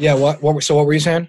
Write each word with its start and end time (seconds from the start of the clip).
Yeah. 0.00 0.14
What? 0.14 0.42
What? 0.42 0.62
So 0.62 0.74
what 0.76 0.86
were 0.86 0.92
you 0.92 1.00
saying? 1.00 1.28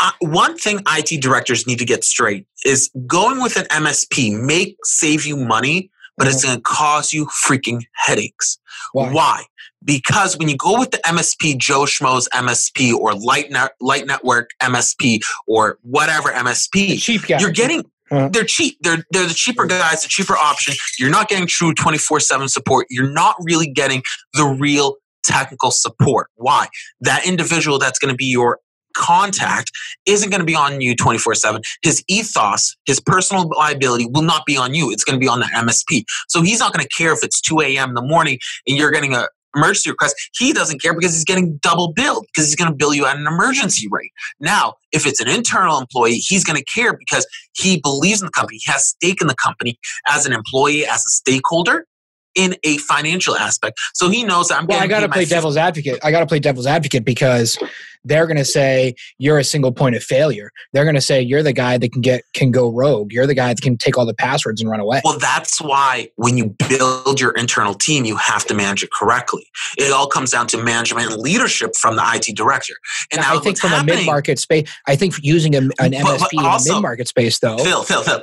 Uh, 0.00 0.10
one 0.20 0.56
thing 0.56 0.80
IT 0.86 1.22
directors 1.22 1.66
need 1.66 1.78
to 1.78 1.84
get 1.84 2.04
straight 2.04 2.46
is 2.64 2.90
going 3.06 3.42
with 3.42 3.56
an 3.56 3.64
MSP 3.66 4.38
may 4.38 4.76
save 4.84 5.24
you 5.24 5.36
money, 5.36 5.90
but 6.16 6.24
mm-hmm. 6.24 6.34
it's 6.34 6.44
going 6.44 6.56
to 6.56 6.62
cause 6.62 7.12
you 7.12 7.26
freaking 7.46 7.82
headaches. 7.94 8.58
Why? 8.92 9.12
Why? 9.12 9.44
Because 9.84 10.38
when 10.38 10.48
you 10.48 10.56
go 10.56 10.78
with 10.78 10.90
the 10.90 10.98
MSP, 10.98 11.58
Joe 11.58 11.82
Schmo's 11.82 12.28
MSP 12.34 12.94
or 12.94 13.14
Light, 13.14 13.50
Net, 13.50 13.72
Light 13.80 14.06
Network 14.06 14.50
MSP 14.62 15.20
or 15.46 15.78
whatever 15.82 16.28
MSP, 16.30 17.00
cheap 17.00 17.26
guy. 17.26 17.38
you're 17.40 17.50
getting 17.50 17.84
uh-huh. 18.12 18.28
they're 18.30 18.44
cheap. 18.44 18.76
They're 18.82 19.04
they're 19.10 19.26
the 19.26 19.34
cheaper 19.34 19.66
guys, 19.66 20.02
the 20.02 20.08
cheaper 20.08 20.36
option. 20.36 20.74
You're 20.98 21.10
not 21.10 21.28
getting 21.28 21.46
true 21.46 21.72
24/7 21.72 22.48
support. 22.50 22.86
You're 22.90 23.10
not 23.10 23.36
really 23.40 23.68
getting 23.68 24.02
the 24.34 24.44
real 24.44 24.96
technical 25.24 25.70
support. 25.70 26.28
Why? 26.36 26.68
That 27.00 27.26
individual 27.26 27.78
that's 27.78 27.98
going 27.98 28.12
to 28.12 28.16
be 28.16 28.26
your 28.26 28.58
contact 28.94 29.70
isn't 30.06 30.30
going 30.30 30.40
to 30.40 30.46
be 30.46 30.54
on 30.54 30.80
you 30.80 30.94
24 30.94 31.34
7. 31.34 31.62
His 31.82 32.02
ethos, 32.08 32.76
his 32.86 33.00
personal 33.00 33.48
liability 33.56 34.06
will 34.10 34.22
not 34.22 34.44
be 34.46 34.56
on 34.56 34.74
you. 34.74 34.90
It's 34.90 35.04
going 35.04 35.18
to 35.18 35.20
be 35.20 35.28
on 35.28 35.40
the 35.40 35.46
MSP. 35.46 36.04
So 36.28 36.42
he's 36.42 36.60
not 36.60 36.72
going 36.72 36.84
to 36.84 36.88
care 36.96 37.12
if 37.12 37.20
it's 37.22 37.40
2 37.40 37.60
a.m. 37.60 37.90
in 37.90 37.94
the 37.94 38.02
morning 38.02 38.38
and 38.66 38.76
you're 38.76 38.90
getting 38.90 39.14
a 39.14 39.28
emergency 39.54 39.90
request. 39.90 40.14
He 40.38 40.52
doesn't 40.52 40.80
care 40.80 40.94
because 40.94 41.14
he's 41.14 41.24
getting 41.24 41.58
double 41.62 41.92
billed 41.92 42.26
because 42.28 42.48
he's 42.48 42.56
going 42.56 42.70
to 42.70 42.76
bill 42.76 42.94
you 42.94 43.04
at 43.04 43.16
an 43.16 43.26
emergency 43.26 43.86
rate. 43.90 44.10
Now, 44.40 44.74
if 44.92 45.06
it's 45.06 45.20
an 45.20 45.28
internal 45.28 45.78
employee, 45.78 46.14
he's 46.14 46.44
going 46.44 46.58
to 46.58 46.64
care 46.64 46.96
because 46.96 47.26
he 47.54 47.78
believes 47.80 48.22
in 48.22 48.26
the 48.26 48.32
company. 48.32 48.60
He 48.64 48.72
has 48.72 48.88
stake 48.88 49.20
in 49.20 49.26
the 49.26 49.34
company 49.34 49.78
as 50.06 50.26
an 50.26 50.32
employee, 50.32 50.86
as 50.86 51.00
a 51.00 51.10
stakeholder 51.10 51.86
in 52.34 52.56
a 52.62 52.78
financial 52.78 53.36
aspect. 53.36 53.78
So 53.94 54.08
he 54.08 54.24
knows 54.24 54.50
I'm. 54.50 54.66
Well, 54.66 54.80
I 54.80 54.86
got 54.86 55.00
to 55.00 55.08
play 55.08 55.24
devil's 55.24 55.56
advocate. 55.56 56.00
I 56.02 56.10
got 56.10 56.20
to 56.20 56.26
play 56.26 56.38
devil's 56.38 56.66
advocate 56.66 57.04
because 57.04 57.58
they're 58.04 58.26
going 58.26 58.36
to 58.36 58.44
say 58.44 58.94
you're 59.18 59.38
a 59.38 59.44
single 59.44 59.72
point 59.72 59.94
of 59.94 60.02
failure. 60.02 60.50
They're 60.72 60.84
going 60.84 60.96
to 60.96 61.00
say 61.00 61.20
you're 61.20 61.42
the 61.42 61.52
guy 61.52 61.78
that 61.78 61.92
can 61.92 62.02
get 62.02 62.24
can 62.34 62.50
go 62.50 62.70
rogue. 62.70 63.12
You're 63.12 63.26
the 63.26 63.34
guy 63.34 63.48
that 63.54 63.60
can 63.60 63.76
take 63.76 63.96
all 63.96 64.06
the 64.06 64.14
passwords 64.14 64.60
and 64.60 64.70
run 64.70 64.80
away. 64.80 65.00
Well, 65.04 65.18
that's 65.18 65.60
why 65.60 66.10
when 66.16 66.36
you 66.36 66.56
build 66.68 67.20
your 67.20 67.32
internal 67.32 67.74
team, 67.74 68.04
you 68.04 68.16
have 68.16 68.44
to 68.46 68.54
manage 68.54 68.82
it 68.82 68.90
correctly. 68.92 69.46
It 69.78 69.92
all 69.92 70.06
comes 70.06 70.30
down 70.30 70.46
to 70.48 70.62
management 70.62 71.12
and 71.12 71.20
leadership 71.20 71.76
from 71.76 71.96
the 71.96 72.02
IT 72.14 72.36
director. 72.36 72.74
And 73.12 73.20
now, 73.20 73.36
I 73.36 73.40
think 73.40 73.58
from 73.58 73.72
a 73.72 73.84
mid 73.84 74.04
market 74.06 74.38
space, 74.38 74.68
I 74.86 74.96
think 74.96 75.14
using 75.22 75.54
a, 75.54 75.58
an 75.58 75.92
MSP 75.92 76.04
but, 76.04 76.30
but 76.34 76.44
also, 76.44 76.70
in 76.70 76.72
a 76.72 76.76
mid 76.76 76.82
market 76.82 77.08
space, 77.08 77.38
though. 77.38 77.58
Phil, 77.58 77.82
Phil, 77.82 78.02
Phil. 78.02 78.22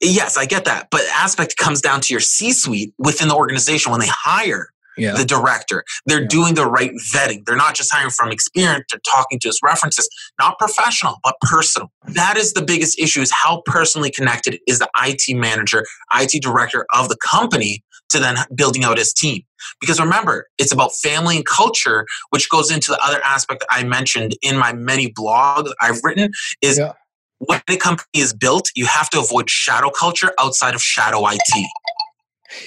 Yes, 0.00 0.36
I 0.36 0.46
get 0.46 0.64
that. 0.64 0.88
But 0.90 1.02
aspect 1.12 1.56
comes 1.56 1.80
down 1.80 2.00
to 2.02 2.14
your 2.14 2.20
C 2.20 2.52
suite 2.52 2.94
within 2.98 3.28
the 3.28 3.34
organization 3.34 3.90
when 3.90 4.00
they 4.00 4.08
hire 4.08 4.70
yeah. 4.96 5.14
the 5.14 5.24
director. 5.24 5.84
They're 6.06 6.22
yeah. 6.22 6.28
doing 6.28 6.54
the 6.54 6.66
right 6.66 6.92
vetting. 7.12 7.44
They're 7.44 7.56
not 7.56 7.74
just 7.74 7.92
hiring 7.92 8.10
from 8.10 8.30
experience, 8.30 8.84
they're 8.90 9.00
talking 9.10 9.38
to 9.40 9.48
his 9.48 9.58
references, 9.62 10.08
not 10.38 10.58
professional, 10.58 11.16
but 11.24 11.34
personal. 11.42 11.90
That 12.08 12.36
is 12.36 12.52
the 12.52 12.62
biggest 12.62 12.98
issue 12.98 13.20
is 13.20 13.30
how 13.32 13.62
personally 13.66 14.10
connected 14.10 14.58
is 14.66 14.78
the 14.78 14.88
IT 15.02 15.36
manager, 15.36 15.84
IT 16.14 16.42
director 16.42 16.86
of 16.94 17.08
the 17.08 17.16
company 17.24 17.82
to 18.10 18.18
then 18.18 18.36
building 18.54 18.84
out 18.84 18.98
his 18.98 19.12
team. 19.12 19.42
Because 19.80 20.00
remember, 20.00 20.48
it's 20.58 20.72
about 20.72 20.90
family 20.94 21.36
and 21.36 21.46
culture, 21.46 22.06
which 22.30 22.50
goes 22.50 22.70
into 22.70 22.90
the 22.90 22.98
other 23.04 23.20
aspect 23.24 23.60
that 23.60 23.68
I 23.70 23.84
mentioned 23.84 24.36
in 24.42 24.56
my 24.56 24.72
many 24.72 25.12
blogs 25.12 25.70
I've 25.80 26.00
written 26.02 26.30
is 26.60 26.78
yeah. 26.78 26.92
When 27.40 27.60
a 27.68 27.76
company 27.76 28.06
is 28.14 28.32
built, 28.32 28.70
you 28.74 28.86
have 28.86 29.10
to 29.10 29.18
avoid 29.18 29.48
shadow 29.50 29.90
culture 29.90 30.32
outside 30.38 30.74
of 30.74 30.82
shadow 30.82 31.26
IT. 31.26 31.66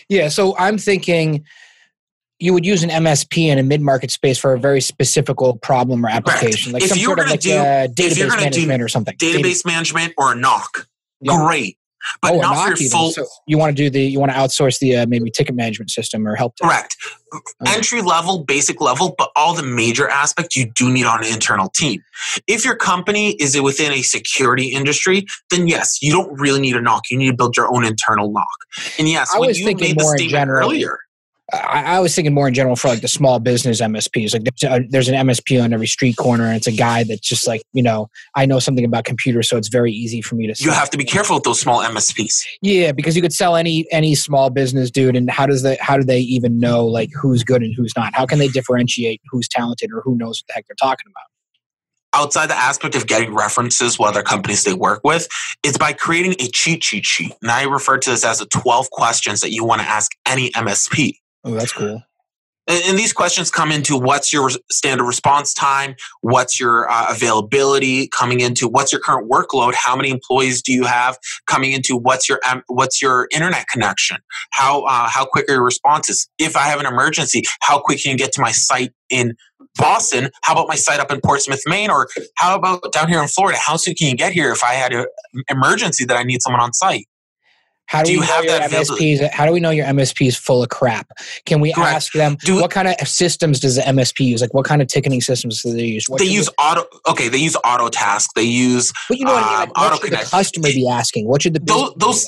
Yeah, 0.10 0.30
so 0.30 0.58
I'm 0.58 0.78
thinking 0.78 1.46
you 2.40 2.54
would 2.54 2.66
use 2.66 2.84
an 2.84 2.90
MSP 2.90 3.48
in 3.48 3.60
a 3.60 3.64
mid-market 3.64 4.12
space 4.12 4.38
for 4.38 4.54
a 4.54 4.60
very 4.60 4.82
specific 4.82 5.38
problem 5.62 6.06
or 6.06 6.10
application, 6.10 6.74
like 6.74 6.84
if 6.84 6.90
some 6.90 6.98
sort 6.98 7.20
of 7.20 7.30
like 7.30 7.40
do, 7.40 7.54
uh, 7.54 7.88
database 7.88 8.36
management 8.36 8.82
or 8.82 8.88
something. 8.88 9.16
Database 9.18 9.66
management 9.66 10.14
or 10.18 10.34
a 10.34 10.36
NOC, 10.36 10.88
yeah. 11.22 11.38
great. 11.38 11.78
But 12.22 12.34
oh, 12.34 12.40
not 12.40 12.78
for 12.78 12.82
your 12.82 12.90
full. 12.90 13.12
So 13.12 13.26
you 13.48 13.58
want 13.58 13.76
to 13.76 13.84
do 13.84 13.90
the 13.90 14.02
you 14.02 14.20
want 14.20 14.32
to 14.32 14.38
outsource 14.38 14.80
the 14.80 14.98
uh, 14.98 15.06
maybe 15.08 15.30
ticket 15.32 15.56
management 15.56 15.92
system 15.92 16.28
or 16.28 16.36
help. 16.36 16.56
Correct. 16.62 16.96
Okay. 17.34 17.76
Entry 17.76 18.02
level, 18.02 18.44
basic 18.44 18.80
level, 18.80 19.16
but 19.18 19.32
all 19.36 19.56
the 19.56 19.64
major 19.64 20.08
aspects 20.08 20.56
you 20.56 20.72
do 20.76 20.92
need 20.92 21.06
on 21.06 21.24
an 21.24 21.34
internal 21.34 21.70
team. 21.70 22.04
If 22.48 22.64
your 22.64 22.76
company 22.76 23.32
is 23.34 23.60
within 23.60 23.92
a 23.92 24.02
security 24.04 24.68
industry, 24.68 25.26
then 25.50 25.68
yes, 25.68 26.02
you 26.02 26.12
don't 26.12 26.40
really 26.40 26.62
need 26.62 26.76
a 26.76 26.82
NOC. 26.82 27.02
You 27.10 27.18
need 27.18 27.32
to 27.32 27.36
build 27.36 27.58
your 27.58 27.74
own 27.74 27.86
internal 27.86 28.32
NOC. 28.32 29.00
And 29.00 29.10
yes, 29.10 29.32
I 29.34 29.40
when 29.40 29.56
you 29.56 29.66
made 29.66 29.98
the 29.98 30.16
statement 30.18 30.50
earlier 30.50 31.00
I, 31.52 31.98
I, 31.98 32.00
was 32.00 32.16
thinking 32.16 32.34
more 32.34 32.48
in 32.48 32.54
general 32.54 32.78
for 32.78 32.88
like 32.88 33.02
the 33.02 33.10
small 33.10 33.38
business 33.40 33.82
MSPs. 33.82 34.34
Like 34.34 34.44
there's, 34.44 34.72
a, 34.72 34.88
there's, 34.88 35.10
an 35.10 35.28
MSP 35.28 35.62
on 35.62 35.74
every 35.74 35.88
street 35.88 36.16
corner, 36.16 36.46
and 36.46 36.56
it's 36.56 36.68
a 36.68 36.72
guy 36.72 37.04
that's 37.04 37.20
just 37.20 37.48
like 37.48 37.64
you 37.74 37.84
know 37.84 38.10
I 38.36 38.46
know 38.46 38.60
something 38.60 38.86
about 38.86 39.04
computers, 39.04 39.50
so 39.50 39.58
it's 39.58 39.68
very 39.68 39.92
easy 39.92 40.22
for 40.22 40.36
me 40.36 40.48
to. 40.48 40.64
You 40.64 40.72
have 40.72 40.90
to 40.92 40.98
be 40.98 41.04
careful 41.04 41.36
with 41.36 41.44
those 41.44 41.60
small 41.60 41.82
MSPs. 41.82 42.44
Yeah, 42.62 42.94
because 42.94 43.18
you 43.18 43.22
could 43.22 43.34
sell 43.34 43.58
any 43.58 43.86
any 43.92 44.16
small 44.16 44.50
business 44.52 44.90
dude, 44.90 45.18
and 45.18 45.30
how 45.30 45.46
does 45.46 45.64
the 45.64 45.78
how 45.82 45.98
do 45.98 46.04
they 46.04 46.20
even 46.20 46.60
know 46.60 46.86
like 46.86 47.10
who's 47.14 47.44
good 47.44 47.62
and 47.62 47.74
who's 47.76 47.94
not? 47.98 48.16
How 48.16 48.26
can 48.26 48.40
they 48.40 48.48
differentiate 48.48 49.22
who's 49.30 49.50
talented 49.50 49.92
or 49.94 50.02
who 50.02 50.16
knows 50.16 50.42
what 50.42 50.48
the 50.48 50.54
heck 50.54 50.68
they're 50.68 50.76
talking 50.80 51.08
about? 51.08 51.26
outside 52.16 52.48
the 52.48 52.56
aspect 52.56 52.96
of 52.96 53.08
getting 53.08 53.34
references 53.34 53.98
what 53.98 54.10
other 54.10 54.22
companies 54.22 54.64
they 54.64 54.74
work 54.74 55.02
with 55.04 55.28
it's 55.64 55.78
by 55.78 55.92
creating 55.92 56.34
a 56.34 56.48
cheat 56.50 56.84
sheet 56.84 57.06
sheet 57.06 57.34
and 57.42 57.50
i 57.50 57.64
refer 57.64 57.98
to 57.98 58.12
this 58.12 58.24
as 58.24 58.40
the 58.40 58.46
12 58.46 58.90
questions 58.92 59.42
that 59.42 59.52
you 59.52 59.66
want 59.66 59.82
to 59.82 59.88
ask 59.88 60.12
any 60.28 60.52
msp 60.52 61.18
Oh, 61.44 61.54
that's 61.54 61.74
cool. 61.74 62.02
And, 62.68 62.98
these 62.98 63.12
questions 63.12 63.52
come 63.52 63.72
into 63.72 63.98
what's 63.98 64.32
your 64.32 64.50
standard 64.72 65.04
response 65.04 65.54
time, 65.54 65.96
what's 66.22 66.60
your 66.60 66.90
uh, 66.90 67.08
availability 67.10 68.08
coming 68.08 68.40
into 68.40 68.70
what's 68.70 68.92
your 68.92 69.02
current 69.02 69.30
workload, 69.30 69.74
how 69.74 69.96
many 69.96 70.10
employees 70.10 70.62
do 70.62 70.72
you 70.72 70.86
have 70.86 71.18
coming 71.46 71.74
into 71.74 71.98
what's 71.98 72.30
your 72.30 72.40
um, 72.50 72.64
what's 72.68 73.02
your 73.02 73.28
internet 73.34 73.68
connection, 73.68 74.18
how 74.52 74.84
uh, 74.84 75.10
how 75.10 75.26
quick 75.26 75.50
are 75.50 75.56
your 75.56 75.64
responses? 75.64 76.30
If 76.38 76.56
I 76.56 76.64
have 76.64 76.80
an 76.80 76.86
emergency, 76.86 77.44
how 77.62 77.80
quick 77.80 78.02
can 78.02 78.12
you 78.12 78.18
get 78.18 78.32
to 78.34 78.42
my 78.42 78.52
site 78.52 78.94
in 79.10 79.36
Boston? 79.76 80.30
How 80.44 80.54
about 80.54 80.70
my 80.70 80.76
site 80.76 81.02
up 81.02 81.12
in 81.12 81.20
Portsmouth, 81.20 81.64
Maine, 81.66 81.90
or 81.90 82.08
how 82.36 82.56
about 82.56 82.94
down 82.94 83.10
here 83.10 83.22
in 83.22 83.28
Florida? 83.28 83.58
How 83.60 83.76
soon 83.76 83.96
can 83.96 84.08
you 84.08 84.16
get 84.16 84.32
here 84.32 84.52
if 84.52 84.64
I 84.64 84.74
had 84.74 84.94
an 84.94 85.06
emergency 85.50 86.06
that 86.06 86.16
I 86.16 86.24
need 86.24 86.42
someone 86.42 86.62
on 86.62 86.72
site? 86.72 87.08
How 87.94 88.02
do, 88.02 88.14
do 88.14 88.20
we 88.22 88.26
have 88.26 88.46
that 88.48 88.72
MSPs? 88.72 89.30
How 89.30 89.46
do 89.46 89.52
we 89.52 89.60
know 89.60 89.70
your 89.70 89.86
MSP 89.86 90.28
is 90.28 90.36
full 90.36 90.64
of 90.64 90.70
crap? 90.70 91.08
Can 91.46 91.62
we 91.62 91.74
Correct. 91.74 91.94
ask 91.94 92.14
them 92.14 92.38
do, 92.42 92.60
what 92.60 92.72
kind 92.72 92.88
of 92.88 93.08
systems 93.08 93.60
does 93.60 93.76
the 93.76 93.84
MSP 93.84 94.26
use? 94.26 94.42
Like 94.42 94.52
what 94.54 94.66
kind 94.66 94.82
of 94.82 94.88
ticketing 94.88 95.22
systems 95.22 95.62
do 95.62 95.74
they 95.74 95.86
use? 95.86 96.10
What 96.10 96.20
they 96.20 96.26
use 96.26 96.50
auto. 96.58 96.86
Okay, 97.08 97.28
they 97.30 97.38
use 97.38 97.56
Autotask. 97.64 98.30
They 98.36 98.42
use. 98.42 98.92
But 99.08 99.20
you 99.20 99.26
know 99.26 99.34
what 99.34 99.44
I 99.44 99.48
mean? 99.48 99.60
Like, 99.60 99.78
um, 99.78 99.92
what 99.92 100.02
should 100.02 100.12
the 100.12 100.26
customer 100.26 100.70
be 100.70 100.90
asking? 100.90 101.28
What 101.28 101.44
should 101.44 101.54
the 101.54 101.60
those, 101.60 101.94
those 101.98 102.28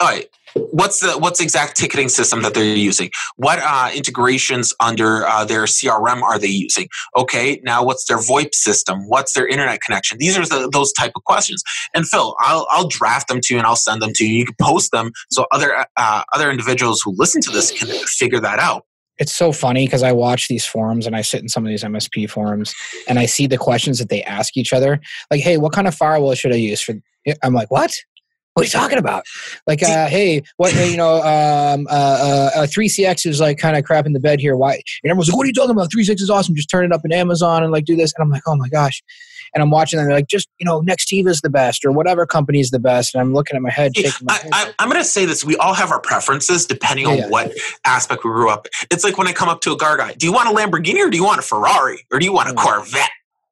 all 0.00 0.08
right 0.08 0.28
what's 0.54 1.00
the 1.00 1.18
what's 1.18 1.38
the 1.38 1.44
exact 1.44 1.76
ticketing 1.76 2.08
system 2.08 2.42
that 2.42 2.54
they're 2.54 2.64
using 2.64 3.10
what 3.36 3.58
uh, 3.62 3.90
integrations 3.94 4.74
under 4.80 5.26
uh, 5.26 5.44
their 5.44 5.64
crm 5.64 6.22
are 6.22 6.38
they 6.38 6.46
using 6.46 6.88
okay 7.16 7.60
now 7.64 7.84
what's 7.84 8.06
their 8.06 8.18
voip 8.18 8.54
system 8.54 9.08
what's 9.08 9.32
their 9.34 9.46
internet 9.46 9.80
connection 9.80 10.18
these 10.18 10.36
are 10.36 10.46
the, 10.46 10.68
those 10.72 10.92
type 10.92 11.12
of 11.16 11.24
questions 11.24 11.62
and 11.94 12.06
phil 12.06 12.36
I'll, 12.40 12.66
I'll 12.70 12.88
draft 12.88 13.28
them 13.28 13.40
to 13.42 13.54
you 13.54 13.58
and 13.58 13.66
i'll 13.66 13.76
send 13.76 14.02
them 14.02 14.12
to 14.14 14.26
you 14.26 14.38
you 14.38 14.46
can 14.46 14.56
post 14.60 14.92
them 14.92 15.12
so 15.30 15.46
other 15.52 15.86
uh, 15.96 16.22
other 16.32 16.50
individuals 16.50 17.00
who 17.02 17.14
listen 17.16 17.40
to 17.42 17.50
this 17.50 17.70
can 17.72 17.88
figure 18.06 18.40
that 18.40 18.58
out 18.58 18.84
it's 19.18 19.34
so 19.34 19.52
funny 19.52 19.84
because 19.84 20.02
I 20.02 20.12
watch 20.12 20.48
these 20.48 20.64
forums 20.64 21.06
and 21.06 21.16
I 21.16 21.22
sit 21.22 21.42
in 21.42 21.48
some 21.48 21.64
of 21.64 21.70
these 21.70 21.82
MSP 21.82 22.30
forums 22.30 22.74
and 23.08 23.18
I 23.18 23.26
see 23.26 23.46
the 23.46 23.58
questions 23.58 23.98
that 23.98 24.08
they 24.08 24.22
ask 24.22 24.56
each 24.56 24.72
other. 24.72 25.00
Like, 25.30 25.40
hey, 25.40 25.58
what 25.58 25.72
kind 25.72 25.88
of 25.88 25.94
firewall 25.94 26.34
should 26.34 26.52
I 26.52 26.56
use 26.56 26.80
for? 26.80 26.94
I'm 27.42 27.52
like, 27.52 27.70
what? 27.70 27.94
What 28.58 28.64
are 28.64 28.66
you 28.66 28.82
talking 28.82 28.98
about? 28.98 29.24
Like, 29.68 29.84
uh, 29.84 30.08
hey, 30.08 30.42
what, 30.56 30.74
you 30.74 30.96
know, 30.96 31.22
um, 31.22 31.86
uh, 31.88 32.50
uh, 32.56 32.66
3CX 32.66 33.26
is 33.26 33.40
like 33.40 33.56
kind 33.56 33.76
of 33.76 33.84
crap 33.84 34.04
in 34.04 34.14
the 34.14 34.20
bed 34.20 34.40
here. 34.40 34.56
Why? 34.56 34.72
And 34.72 34.82
everyone's 35.10 35.28
like, 35.28 35.36
what 35.36 35.44
are 35.44 35.46
you 35.46 35.54
talking 35.54 35.70
about? 35.70 35.90
3CX 35.92 36.20
is 36.20 36.28
awesome. 36.28 36.56
Just 36.56 36.68
turn 36.68 36.84
it 36.84 36.92
up 36.92 37.02
in 37.04 37.12
Amazon 37.12 37.62
and 37.62 37.70
like 37.70 37.84
do 37.84 37.94
this. 37.94 38.12
And 38.16 38.24
I'm 38.24 38.30
like, 38.30 38.42
oh 38.46 38.56
my 38.56 38.68
gosh. 38.68 39.00
And 39.54 39.62
I'm 39.62 39.70
watching 39.70 39.98
them. 39.98 40.08
They're 40.08 40.16
like, 40.16 40.26
just, 40.26 40.48
you 40.58 40.66
know, 40.66 40.82
Nextiva 40.82 41.28
is 41.28 41.40
the 41.40 41.48
best 41.48 41.84
or 41.84 41.92
whatever 41.92 42.26
company 42.26 42.58
is 42.58 42.70
the 42.70 42.80
best. 42.80 43.14
And 43.14 43.22
I'm 43.22 43.32
looking 43.32 43.54
at 43.56 43.62
my 43.62 43.70
head. 43.70 43.96
Shaking 43.96 44.26
my 44.26 44.34
I, 44.34 44.38
head. 44.38 44.74
I, 44.78 44.82
am 44.82 44.90
going 44.90 45.00
to 45.00 45.08
say 45.08 45.24
this. 45.24 45.44
We 45.44 45.56
all 45.56 45.72
have 45.72 45.92
our 45.92 46.00
preferences 46.00 46.66
depending 46.66 47.06
yeah, 47.06 47.12
on 47.12 47.18
yeah. 47.18 47.28
what 47.28 47.52
aspect 47.84 48.24
we 48.24 48.30
grew 48.30 48.50
up. 48.50 48.66
It's 48.90 49.04
like 49.04 49.16
when 49.16 49.28
I 49.28 49.32
come 49.32 49.48
up 49.48 49.60
to 49.62 49.72
a 49.72 49.76
guy, 49.76 49.96
guy, 49.96 50.14
do 50.14 50.26
you 50.26 50.32
want 50.32 50.48
a 50.48 50.52
Lamborghini 50.52 50.98
or 50.98 51.10
do 51.10 51.16
you 51.16 51.24
want 51.24 51.38
a 51.38 51.42
Ferrari 51.42 52.04
or 52.10 52.18
do 52.18 52.26
you 52.26 52.32
want 52.32 52.50
a 52.50 52.54
Corvette? 52.54 53.08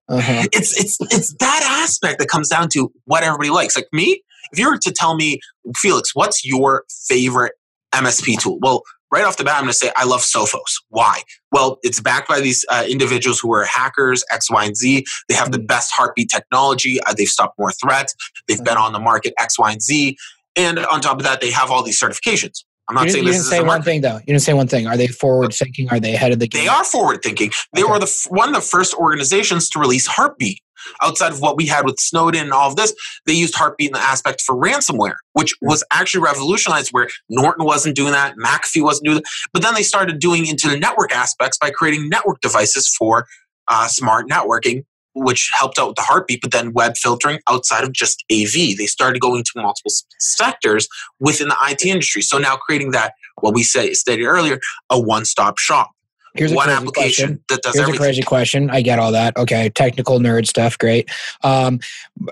Uh-huh. 0.09 0.45
It's 0.53 0.79
it's 0.79 0.99
it's 1.13 1.35
that 1.41 1.83
aspect 1.83 2.21
that 2.21 2.29
comes 2.29 2.49
down 2.49 2.69
to 2.71 2.93
what 3.07 3.25
everybody 3.25 3.51
likes. 3.51 3.77
Like 3.77 3.89
me, 3.93 4.23
if 4.53 4.59
you 4.59 4.71
were 4.71 4.79
to 4.79 4.93
tell 4.93 5.17
me, 5.17 5.41
Felix, 5.77 6.15
what's 6.15 6.45
your 6.45 6.85
favorite 7.09 7.53
MSP 7.95 8.39
tool? 8.41 8.59
Well, 8.61 8.83
right 9.13 9.25
off 9.25 9.37
the 9.37 9.45
bat, 9.45 9.57
I'm 9.57 9.63
going 9.63 9.73
to 9.73 9.79
say 9.79 9.91
I 9.97 10.05
love 10.05 10.21
Sophos. 10.21 10.75
Why? 10.89 11.23
Well, 11.53 11.79
it's 11.83 12.01
backed 12.01 12.29
by 12.29 12.41
these 12.41 12.65
uh, 12.71 12.85
individuals 12.89 13.39
who 13.41 13.53
are 13.55 13.65
hackers, 13.65 14.25
X, 14.31 14.51
Y, 14.51 14.65
and 14.65 14.77
Z. 14.77 15.05
They 15.29 15.35
have 15.35 15.53
the 15.53 15.59
mm. 15.59 15.67
best 15.67 15.93
heartbeat 15.93 16.29
technology. 16.29 17.01
Uh, 17.03 17.15
they've 17.17 17.29
stopped 17.29 17.59
more 17.59 17.73
threats. 17.73 18.15
They've 18.49 18.63
been 18.63 18.77
on 18.77 18.93
the 18.93 19.01
market 19.01 19.35
X, 19.39 19.59
Y, 19.59 19.73
and 19.73 19.83
Z. 19.83 20.17
And 20.57 20.79
on 20.79 21.01
top 21.01 21.19
of 21.19 21.25
that, 21.25 21.41
they 21.41 21.51
have 21.51 21.71
all 21.71 21.83
these 21.83 22.01
certifications. 22.01 22.65
I'm 22.89 22.95
not 22.95 23.07
you, 23.07 23.11
saying 23.11 23.25
you 23.25 23.31
this 23.31 23.43
didn't 23.43 23.53
is 23.53 23.59
say 23.59 23.67
one 23.67 23.83
thing 23.83 24.01
though. 24.01 24.17
You 24.19 24.27
didn't 24.27 24.43
say 24.43 24.55
one 24.55 24.69
thing. 24.69 24.87
Are 24.87 24.97
they 24.97 25.09
forward 25.09 25.53
thinking? 25.53 25.89
Are 25.91 25.99
they 25.99 26.15
ahead 26.15 26.33
of 26.33 26.39
the 26.39 26.47
game? 26.47 26.63
They 26.63 26.69
are 26.69 26.85
forward 26.85 27.21
thinking. 27.23 27.51
They 27.75 27.83
Okay. 27.83 27.91
were 27.91 27.99
the 27.99 28.27
one 28.29 28.49
of 28.49 28.55
the 28.55 28.61
first 28.61 28.95
organizations 28.95 29.69
to 29.71 29.81
release 29.81 30.07
Heartbeat. 30.07 30.61
Outside 31.03 31.33
of 31.33 31.41
what 31.41 31.57
we 31.57 31.67
had 31.67 31.85
with 31.85 31.99
Snowden 31.99 32.45
and 32.45 32.53
all 32.53 32.69
of 32.69 32.77
this, 32.77 32.95
they 33.27 33.33
used 33.33 33.55
Heartbeat 33.55 33.89
in 33.89 33.93
the 33.95 34.01
aspect 34.01 34.41
for 34.41 34.55
ransomware, 34.55 35.17
which 35.33 35.55
was 35.61 35.85
actually 35.91 36.23
revolutionized. 36.23 36.91
Where 36.93 37.09
Norton 37.29 37.65
wasn't 37.65 37.97
doing 37.97 38.13
that, 38.13 38.37
McAfee 38.37 38.83
wasn't 38.83 39.07
doing 39.07 39.17
that, 39.17 39.25
but 39.53 39.63
then 39.63 39.75
they 39.75 39.83
started 39.83 40.19
doing 40.19 40.47
into 40.47 40.69
the 40.69 40.79
network 40.79 41.15
aspects 41.15 41.59
by 41.59 41.71
creating 41.71 42.09
network 42.09 42.41
devices 42.41 42.89
for 42.89 43.27
uh, 43.69 43.89
smart 43.89 44.29
networking, 44.29 44.85
which 45.15 45.51
helped 45.57 45.79
out 45.79 45.89
with 45.89 45.97
the 45.97 46.03
Heartbeat. 46.03 46.41
But 46.43 46.53
then 46.53 46.73
web 46.73 46.97
filtering 46.97 47.41
outside 47.49 47.85
of 47.85 47.93
just 47.93 48.25
AV, 48.31 48.77
they 48.77 48.87
started 48.87 49.21
going 49.21 49.45
to 49.45 49.53
multiple 49.57 49.93
sectors 50.21 50.89
within 51.21 51.49
the 51.49 51.57
IT 51.63 51.85
industry. 51.85 52.23
So 52.23 52.39
now 52.39 52.57
creating 52.57 52.93
that 52.93 53.15
what 53.41 53.55
we 53.55 53.63
say 53.63 53.93
stated 53.93 54.25
earlier, 54.25 54.59
a 54.91 55.01
one-stop 55.01 55.59
shop 55.59 55.91
Here's 56.39 56.53
a 56.53 56.55
one 56.55 56.69
application 56.69 57.27
question. 57.27 57.45
that 57.49 57.63
does 57.63 57.75
Here's 57.75 57.89
a 57.89 57.97
crazy 57.97 58.23
question. 58.23 58.71
I 58.71 58.81
get 58.83 58.99
all 58.99 59.13
that. 59.13 59.37
Okay, 59.37 59.71
technical 59.71 60.19
nerd 60.19 60.47
stuff, 60.47 60.79
great. 60.79 61.11
Um, 61.43 61.81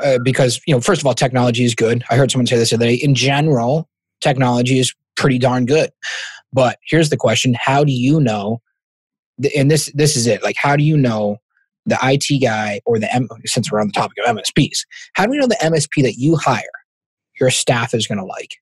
uh, 0.02 0.18
because 0.22 0.60
you 0.66 0.74
know, 0.74 0.80
first 0.80 1.00
of 1.00 1.06
all, 1.06 1.14
technology 1.14 1.64
is 1.64 1.74
good. 1.74 2.04
I 2.10 2.16
heard 2.16 2.30
someone 2.30 2.46
say 2.46 2.56
this 2.56 2.70
the 2.70 2.76
other 2.76 2.86
day. 2.86 2.94
In 2.94 3.14
general, 3.14 3.88
technology 4.20 4.78
is 4.78 4.94
pretty 5.16 5.38
darn 5.38 5.66
good. 5.66 5.90
But 6.52 6.78
here's 6.86 7.10
the 7.10 7.16
question: 7.16 7.56
How 7.58 7.84
do 7.84 7.92
you 7.92 8.20
know? 8.20 8.60
And 9.56 9.70
this 9.70 9.90
this 9.94 10.16
is 10.16 10.26
it. 10.26 10.42
Like, 10.42 10.56
how 10.58 10.76
do 10.76 10.84
you 10.84 10.96
know 10.96 11.38
the 11.86 11.98
IT 12.02 12.40
guy 12.40 12.80
or 12.86 12.98
the 12.98 13.12
M? 13.14 13.28
Since 13.44 13.70
we're 13.70 13.80
on 13.80 13.88
the 13.88 13.92
topic 13.92 14.18
of 14.24 14.36
MSPs, 14.36 14.80
how 15.14 15.24
do 15.24 15.30
we 15.30 15.38
know 15.38 15.46
the 15.46 15.58
MSP 15.62 16.02
that 16.02 16.14
you 16.16 16.36
hire, 16.36 16.62
your 17.40 17.50
staff 17.50 17.94
is 17.94 18.06
going 18.06 18.18
to 18.18 18.24
like? 18.24 18.56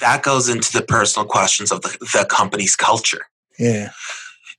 That 0.00 0.22
goes 0.22 0.48
into 0.48 0.70
the 0.72 0.82
personal 0.82 1.26
questions 1.26 1.72
of 1.72 1.80
the, 1.80 1.96
the 2.12 2.26
company's 2.28 2.76
culture. 2.76 3.26
Yeah. 3.58 3.90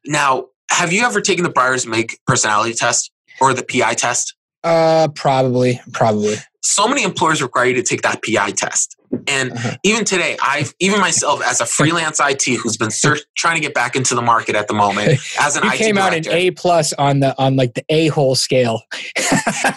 Now, 0.06 0.48
have 0.72 0.92
you 0.92 1.04
ever 1.04 1.22
taken 1.22 1.44
the 1.44 1.50
Briars 1.50 1.86
Make 1.86 2.20
personality 2.26 2.74
test 2.74 3.12
or 3.40 3.54
the 3.54 3.64
PI 3.64 3.94
test? 3.96 4.36
Uh, 4.64 5.08
probably, 5.16 5.80
probably. 5.94 6.36
So 6.62 6.88
many 6.88 7.04
employers 7.04 7.42
require 7.42 7.68
you 7.68 7.76
to 7.76 7.84
take 7.84 8.02
that 8.02 8.22
PI 8.24 8.52
test. 8.52 8.97
And 9.28 9.52
Uh-huh. 9.54 9.76
even 9.84 10.06
today, 10.06 10.38
I've 10.42 10.74
even 10.80 11.00
myself 11.00 11.42
as 11.46 11.62
a 11.62 11.66
freelance 11.66 12.20
IT 12.22 12.44
who's 12.62 12.78
been 12.78 12.92
search, 12.92 13.22
trying 13.38 13.56
to 13.56 13.62
get 13.62 13.74
back 13.74 13.96
into 13.96 14.16
the 14.16 14.22
market 14.22 14.56
at 14.56 14.68
the 14.68 14.74
moment 14.74 15.20
as 15.40 15.56
an 15.56 15.64
you 15.64 15.72
IT 15.72 15.78
came 15.78 15.98
out 15.98 16.14
an. 16.14 16.24
A 16.30 16.52
plus 16.52 16.94
on 16.94 17.20
the 17.22 17.38
on 17.42 17.56
like 17.56 17.74
the 17.74 17.84
A 17.90 18.08
hole 18.08 18.36
scale. 18.36 18.82
like, 19.18 19.76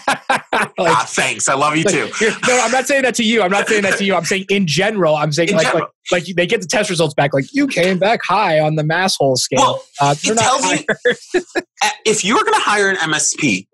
ah, 0.79 1.05
thanks, 1.09 1.49
I 1.49 1.55
love 1.55 1.77
you 1.77 1.85
like, 1.85 1.94
too. 1.94 2.11
no, 2.49 2.61
I'm 2.61 2.73
not 2.73 2.87
saying 2.87 3.03
that 3.03 3.15
to 3.17 3.25
you. 3.25 3.43
I'm 3.43 3.50
not 3.50 3.69
saying 3.69 3.82
that 3.82 3.99
to 3.99 4.05
you. 4.05 4.15
I'm 4.15 4.25
saying 4.25 4.47
in 4.50 4.67
general. 4.67 5.17
I'm 5.17 5.32
saying 5.32 5.50
In 5.50 5.56
like, 5.56 5.67
general. 5.67 5.88
like 6.12 6.27
like 6.27 6.37
they 6.37 6.47
get 6.47 6.61
the 6.61 6.67
test 6.67 6.91
results 6.91 7.15
back. 7.15 7.32
Like 7.32 7.47
you 7.53 7.67
came 7.67 7.99
back 7.99 8.21
high 8.25 8.59
on 8.61 8.75
the 8.77 8.85
mass 8.85 9.17
hole 9.17 9.37
scale. 9.37 9.61
Well, 9.61 9.85
uh, 10.00 10.15
it 10.23 10.37
tells 10.38 10.71
you- 10.73 11.43
if 12.05 12.25
you're 12.25 12.43
going 12.43 12.55
to 12.55 12.61
hire 12.61 12.88
an 12.88 12.97
MSP, 12.97 13.67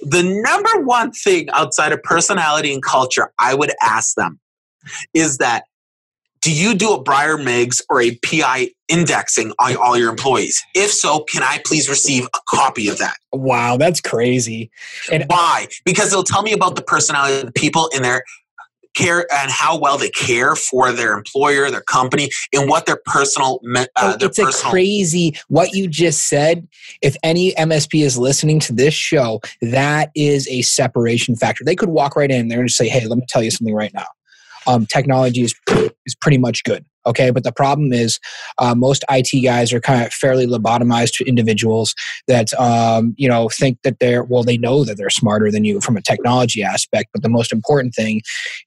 the 0.00 0.22
number 0.22 0.84
one 0.84 1.12
thing 1.12 1.48
outside 1.50 1.92
of 1.92 2.02
personality 2.02 2.72
and 2.72 2.82
culture 2.82 3.32
I 3.38 3.54
would 3.54 3.72
ask 3.82 4.14
them 4.16 4.38
is 5.14 5.38
that 5.38 5.64
do 6.46 6.52
you 6.52 6.74
do 6.74 6.92
a 6.92 7.02
Briar 7.02 7.38
Miggs 7.38 7.82
or 7.90 8.00
a 8.00 8.14
PI 8.18 8.70
indexing 8.88 9.52
on 9.58 9.76
all 9.76 9.98
your 9.98 10.10
employees? 10.10 10.62
If 10.76 10.92
so, 10.92 11.24
can 11.24 11.42
I 11.42 11.60
please 11.66 11.88
receive 11.88 12.26
a 12.26 12.38
copy 12.48 12.88
of 12.88 12.98
that? 12.98 13.16
Wow, 13.32 13.76
that's 13.76 14.00
crazy. 14.00 14.70
And 15.10 15.24
Why? 15.26 15.66
Because 15.84 16.12
it'll 16.12 16.22
tell 16.22 16.42
me 16.42 16.52
about 16.52 16.76
the 16.76 16.82
personality 16.82 17.40
of 17.40 17.46
the 17.46 17.52
people 17.52 17.88
in 17.88 18.02
their 18.02 18.22
care 18.94 19.26
and 19.32 19.50
how 19.50 19.76
well 19.76 19.98
they 19.98 20.10
care 20.10 20.54
for 20.54 20.92
their 20.92 21.16
employer, 21.16 21.70
their 21.70 21.82
company, 21.82 22.30
and 22.52 22.68
what 22.68 22.86
their 22.86 23.00
personal 23.04 23.60
uh, 23.74 23.86
Oh, 23.96 24.16
their 24.16 24.28
it's 24.28 24.38
a 24.38 24.44
personal 24.44 24.70
crazy 24.70 25.36
what 25.48 25.72
you 25.74 25.88
just 25.88 26.28
said. 26.28 26.66
If 27.02 27.16
any 27.22 27.54
MSP 27.54 28.04
is 28.04 28.16
listening 28.16 28.60
to 28.60 28.72
this 28.72 28.94
show, 28.94 29.40
that 29.62 30.10
is 30.14 30.48
a 30.48 30.62
separation 30.62 31.34
factor. 31.36 31.64
They 31.64 31.76
could 31.76 31.90
walk 31.90 32.16
right 32.16 32.30
in 32.30 32.48
there 32.48 32.60
and 32.60 32.68
just 32.68 32.78
say, 32.78 32.88
"Hey, 32.88 33.04
let 33.06 33.18
me 33.18 33.24
tell 33.28 33.42
you 33.42 33.50
something 33.50 33.74
right 33.74 33.92
now. 33.92 34.06
Um, 34.66 34.86
technology 34.86 35.42
is 35.42 35.54
is 36.06 36.14
pretty 36.20 36.38
much 36.38 36.64
good." 36.64 36.84
Okay, 37.06 37.30
but 37.30 37.44
the 37.44 37.52
problem 37.52 37.92
is 37.92 38.18
uh, 38.58 38.74
most 38.74 39.04
IT 39.08 39.40
guys 39.44 39.72
are 39.72 39.80
kind 39.80 40.04
of 40.04 40.12
fairly 40.12 40.44
lobotomized 40.44 41.12
to 41.18 41.24
individuals 41.24 41.94
that 42.26 42.52
um, 42.58 43.14
you 43.16 43.28
know 43.28 43.48
think 43.48 43.78
that 43.84 44.00
they're 44.00 44.24
well, 44.24 44.42
they 44.42 44.58
know 44.58 44.84
that 44.84 44.96
they're 44.96 45.08
smarter 45.10 45.50
than 45.52 45.64
you 45.64 45.80
from 45.80 45.96
a 45.96 46.02
technology 46.02 46.62
aspect. 46.64 47.10
But 47.12 47.22
the 47.22 47.28
most 47.28 47.52
important 47.52 47.94
thing 47.94 48.22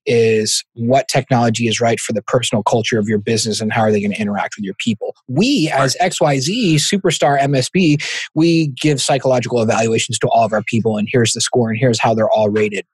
is 0.05 0.63
what 0.73 1.07
technology 1.09 1.67
is 1.67 1.81
right 1.81 1.99
for 1.99 2.13
the 2.13 2.21
personal 2.21 2.63
culture 2.63 2.97
of 2.97 3.07
your 3.09 3.19
business 3.19 3.59
and 3.59 3.73
how 3.73 3.81
are 3.81 3.91
they 3.91 3.99
going 3.99 4.13
to 4.13 4.21
interact 4.21 4.55
with 4.57 4.63
your 4.63 4.75
people. 4.79 5.15
We, 5.27 5.69
as 5.73 5.97
XYZ 6.01 6.75
Superstar 6.75 7.39
MSP, 7.41 8.01
we 8.35 8.67
give 8.81 9.01
psychological 9.01 9.61
evaluations 9.61 10.17
to 10.19 10.27
all 10.29 10.45
of 10.45 10.53
our 10.53 10.63
people, 10.63 10.95
and 10.97 11.09
here's 11.11 11.33
the 11.33 11.41
score, 11.41 11.69
and 11.69 11.77
here's 11.77 11.99
how 11.99 12.13
they're 12.13 12.29
all 12.29 12.49
rated, 12.49 12.85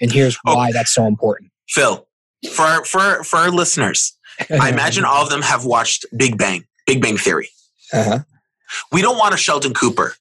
and 0.00 0.10
here's 0.10 0.38
Oh. 0.46 0.54
why 0.54 0.72
that's 0.72 0.94
so 0.94 1.04
important. 1.04 1.50
Phil. 1.68 2.07
For 2.52 2.62
our, 2.62 2.84
for 2.84 3.00
our- 3.00 3.24
for 3.24 3.36
our 3.36 3.50
listeners, 3.50 4.16
I 4.60 4.68
imagine 4.72 5.04
all 5.04 5.22
of 5.22 5.30
them 5.30 5.42
have 5.42 5.64
watched 5.64 6.06
Big 6.16 6.38
Bang, 6.38 6.64
Big 6.86 7.02
Bang 7.02 7.16
Theory. 7.16 7.48
Uh-huh. 7.92 8.20
We 8.92 9.02
don't 9.02 9.18
want 9.18 9.34
a 9.34 9.36
Sheldon 9.36 9.74
Cooper 9.74 10.14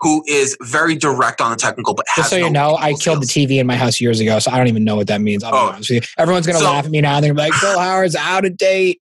who 0.00 0.24
is 0.26 0.56
very 0.62 0.96
direct 0.96 1.40
on 1.40 1.50
the 1.52 1.56
technical, 1.56 1.94
but 1.94 2.04
has 2.08 2.24
Just 2.24 2.30
so 2.30 2.36
you 2.36 2.50
know, 2.50 2.76
I 2.76 2.94
killed 2.94 3.22
the. 3.22 3.26
TV 3.26 3.58
in 3.60 3.66
my 3.66 3.76
house 3.76 4.00
years 4.00 4.18
ago, 4.18 4.38
so 4.40 4.50
I 4.50 4.56
don't 4.58 4.66
even 4.66 4.82
know 4.84 4.96
what 4.96 5.06
that 5.06 5.20
means. 5.20 5.44
I'll 5.44 5.52
be 5.52 5.56
Oh. 5.56 5.68
honest 5.74 5.90
with 5.90 6.02
you. 6.02 6.08
Everyone's 6.18 6.46
gonna 6.46 6.58
So- 6.58 6.64
laugh 6.64 6.84
at 6.84 6.90
me 6.90 7.00
now. 7.00 7.20
They're 7.20 7.32
gonna 7.32 7.46
be 7.46 7.50
like, 7.52 7.60
"Phil 7.60 7.78
Howard's 7.78 8.16
out 8.16 8.44
of 8.44 8.56
date." 8.56 9.00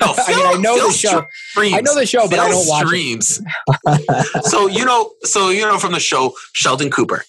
No, 0.00 0.14
I 0.18 0.34
mean, 0.36 0.46
I 0.46 0.52
know 0.60 0.76
Phil 0.76 0.88
the 0.88 0.94
show. 0.94 1.26
Streams. 1.50 1.74
I 1.74 1.80
know 1.80 1.94
the 1.94 2.06
show, 2.06 2.28
but 2.28 2.38
I 2.40 2.48
don't 2.48 2.66
watch 2.68 2.86
it. 2.92 4.44
so 4.44 4.66
you 4.66 4.84
know, 4.84 5.12
so 5.22 5.48
you 5.50 5.62
know 5.62 5.78
from 5.78 5.92
the 5.92 6.00
show 6.00 6.34
Sheldon 6.52 6.90
Cooper. 6.90 7.24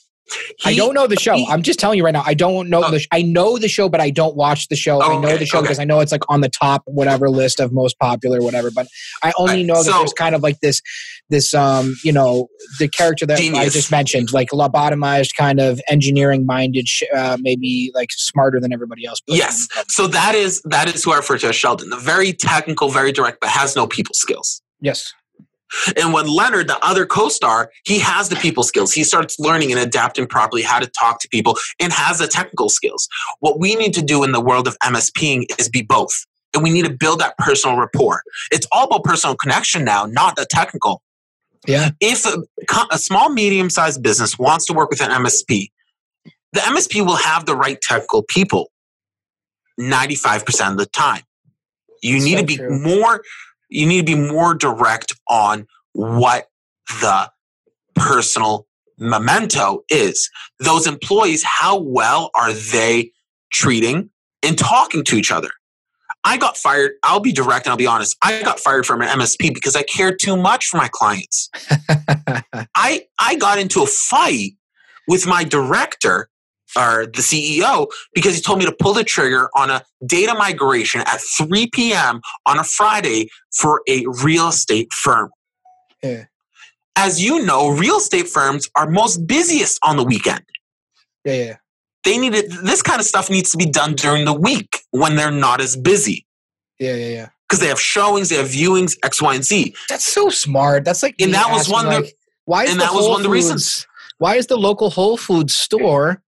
I 0.65 0.75
don't 0.75 0.93
know 0.93 1.07
the 1.07 1.15
show. 1.17 1.35
he- 1.35 1.47
I'm 1.49 1.61
just 1.63 1.79
telling 1.79 1.97
you 1.97 2.05
right 2.05 2.11
now. 2.13 2.23
I 2.25 2.33
don't 2.33 2.69
know 2.69 2.83
Oh. 2.85 2.91
the. 2.91 2.99
Sh- 2.99 3.07
I 3.11 3.21
know 3.21 3.57
the 3.57 3.67
show, 3.67 3.89
but 3.89 3.99
I 4.01 4.09
don't 4.09 4.35
watch 4.35 4.67
the 4.67 4.75
show. 4.75 5.01
I 5.01 5.19
know 5.19 5.37
the 5.37 5.45
show 5.45 5.57
okay. 5.59 5.65
because 5.65 5.79
I 5.79 5.83
know 5.85 5.99
it's 5.99 6.11
like 6.11 6.23
on 6.29 6.41
the 6.41 6.49
top 6.49 6.83
whatever 6.85 7.29
list 7.29 7.59
of 7.59 7.71
most 7.71 7.97
popular, 7.99 8.41
whatever. 8.41 8.71
But 8.71 8.87
I 9.23 9.33
only 9.37 9.53
Right, 9.57 9.65
know 9.65 9.75
that 9.83 9.91
so- 9.91 9.97
there's 9.99 10.13
kind 10.13 10.35
of 10.35 10.41
like 10.43 10.59
this, 10.61 10.81
this 11.29 11.53
um, 11.53 11.95
you 12.03 12.11
know, 12.11 12.47
the 12.79 12.87
character 12.87 13.25
that 13.25 13.39
I 13.39 13.69
just 13.69 13.91
mentioned, 13.91 14.31
like 14.33 14.49
lobotomized, 14.49 15.35
kind 15.37 15.59
of 15.59 15.79
engineering 15.89 16.45
minded, 16.45 16.87
sh- 16.87 17.03
uh, 17.15 17.37
maybe 17.41 17.91
like 17.93 18.09
smarter 18.11 18.59
than 18.59 18.71
everybody 18.73 19.05
else. 19.05 19.19
Yes. 19.27 19.67
So 19.87 20.07
that 20.07 20.35
is 20.35 20.61
that 20.65 20.93
is 20.93 21.03
who 21.03 21.11
I 21.13 21.17
refer 21.17 21.37
to 21.39 21.47
as 21.49 21.55
Sheldon. 21.55 21.89
The 21.89 21.97
very 21.97 22.33
technical, 22.33 22.89
very 22.89 23.11
direct, 23.11 23.39
but 23.41 23.49
has 23.49 23.75
no 23.75 23.87
people 23.87 24.13
skills. 24.13 24.61
Yes. 24.81 25.13
And 25.97 26.13
when 26.13 26.27
Leonard, 26.27 26.67
the 26.67 26.83
other 26.83 27.05
co-star, 27.05 27.71
he 27.85 27.99
has 27.99 28.29
the 28.29 28.35
people 28.35 28.63
skills. 28.63 28.93
He 28.93 29.03
starts 29.03 29.39
learning 29.39 29.71
and 29.71 29.79
adapting 29.79 30.27
properly 30.27 30.61
how 30.61 30.79
to 30.79 30.87
talk 30.87 31.19
to 31.21 31.27
people 31.29 31.57
and 31.79 31.91
has 31.93 32.19
the 32.19 32.27
technical 32.27 32.69
skills. 32.69 33.07
What 33.39 33.59
we 33.59 33.75
need 33.75 33.93
to 33.95 34.01
do 34.01 34.23
in 34.23 34.31
the 34.31 34.41
world 34.41 34.67
of 34.67 34.77
MSPing 34.79 35.45
is 35.59 35.69
be 35.69 35.81
both. 35.81 36.25
And 36.53 36.61
we 36.61 36.69
need 36.69 36.85
to 36.85 36.93
build 36.93 37.19
that 37.19 37.37
personal 37.37 37.77
rapport. 37.77 38.21
It's 38.51 38.67
all 38.71 38.85
about 38.85 39.03
personal 39.03 39.35
connection 39.35 39.83
now, 39.83 40.05
not 40.05 40.35
the 40.35 40.45
technical. 40.45 41.01
Yeah. 41.67 41.91
If 41.99 42.25
a, 42.25 42.43
a 42.91 42.97
small, 42.97 43.29
medium-sized 43.29 44.03
business 44.03 44.37
wants 44.37 44.65
to 44.65 44.73
work 44.73 44.89
with 44.89 45.01
an 45.01 45.09
MSP, 45.09 45.71
the 46.51 46.59
MSP 46.59 47.05
will 47.05 47.15
have 47.15 47.45
the 47.45 47.55
right 47.55 47.79
technical 47.81 48.23
people 48.27 48.69
95% 49.79 50.71
of 50.71 50.77
the 50.77 50.85
time. 50.85 51.23
You 52.03 52.19
need 52.19 52.33
So 52.33 52.41
to 52.41 52.45
be 52.45 52.57
true. 52.57 52.79
more 52.79 53.23
you 53.73 53.85
need 53.85 54.05
to 54.05 54.15
be 54.15 54.21
more 54.21 54.53
direct 54.53 55.13
on 55.27 55.67
what 55.93 56.49
the 57.01 57.31
personal 57.95 58.67
memento 58.97 59.83
is. 59.89 60.29
Those 60.59 60.85
employees, 60.87 61.43
how 61.43 61.79
well 61.79 62.29
are 62.35 62.53
they 62.53 63.11
treating 63.51 64.11
and 64.43 64.57
talking 64.57 65.03
to 65.05 65.15
each 65.15 65.31
other? 65.31 65.49
I 66.23 66.37
got 66.37 66.55
fired. 66.55 66.91
I'll 67.03 67.19
be 67.19 67.33
direct 67.33 67.65
and 67.65 67.71
I'll 67.71 67.77
be 67.77 67.87
honest. 67.87 68.15
I 68.21 68.41
got 68.43 68.59
fired 68.59 68.85
from 68.85 69.01
an 69.01 69.09
MSP 69.09 69.53
because 69.53 69.75
I 69.75 69.83
cared 69.83 70.19
too 70.21 70.37
much 70.37 70.67
for 70.67 70.77
my 70.77 70.87
clients. 70.87 71.49
I 72.75 73.01
I 73.19 73.35
got 73.35 73.59
into 73.59 73.81
a 73.83 73.87
fight 73.87 74.51
with 75.07 75.27
my 75.27 75.43
director 75.43 76.29
or 76.77 77.05
the 77.05 77.21
CEO 77.21 77.87
because 78.13 78.35
he 78.35 78.41
told 78.41 78.59
me 78.59 78.65
to 78.65 78.71
pull 78.79 78.93
the 78.93 79.03
trigger 79.03 79.49
on 79.55 79.69
a 79.69 79.83
data 80.05 80.33
migration 80.33 81.01
at 81.01 81.19
3 81.37 81.67
p.m. 81.67 82.21
on 82.45 82.59
a 82.59 82.63
Friday 82.63 83.29
for 83.55 83.81
a 83.87 84.03
real 84.23 84.49
estate 84.49 84.91
firm. 84.93 85.29
Yeah. 86.01 86.25
As 86.95 87.23
you 87.23 87.43
know, 87.45 87.69
real 87.69 87.97
estate 87.97 88.27
firms 88.27 88.69
are 88.75 88.89
most 88.89 89.25
busiest 89.25 89.79
on 89.83 89.97
the 89.97 90.03
weekend. 90.03 90.43
yeah. 91.25 91.33
Yeah. 91.33 91.55
They 92.05 92.17
need 92.17 92.33
it. 92.35 92.51
This 92.63 92.81
kind 92.81 92.99
of 92.99 93.05
stuff 93.05 93.29
needs 93.29 93.49
to 93.51 93.57
be 93.57 93.65
done 93.65 93.95
during 93.95 94.25
the 94.25 94.33
week 94.33 94.81
when 94.91 95.15
they're 95.15 95.31
not 95.31 95.61
as 95.61 95.77
busy 95.77 96.25
Yeah. 96.77 96.95
Yeah. 96.95 97.07
Yeah. 97.07 97.29
because 97.47 97.61
they 97.61 97.67
have 97.67 97.79
showings, 97.79 98.27
they 98.27 98.35
have 98.35 98.47
viewings, 98.49 98.97
X, 99.05 99.21
Y, 99.21 99.35
and 99.35 99.43
Z. 99.43 99.73
That's 99.87 100.05
so 100.05 100.29
smart. 100.29 100.83
That's 100.83 101.01
like 101.01 101.15
And 101.21 101.33
that 101.33 101.49
was 101.51 101.69
one 101.69 101.87
of 101.87 102.03
the- 102.03 102.11
why 102.45 102.65
is 102.65 102.71
and 102.71 102.81
that 102.81 102.91
was 102.93 103.03
Whole 103.05 103.11
one 103.11 103.21
of 103.21 103.23
the 103.23 103.29
reasons. 103.29 103.87
Why 104.17 104.35
is 104.35 104.47
the 104.47 104.57
local 104.57 104.89
Whole 104.89 105.15
Foods 105.15 105.55
store 105.55 106.21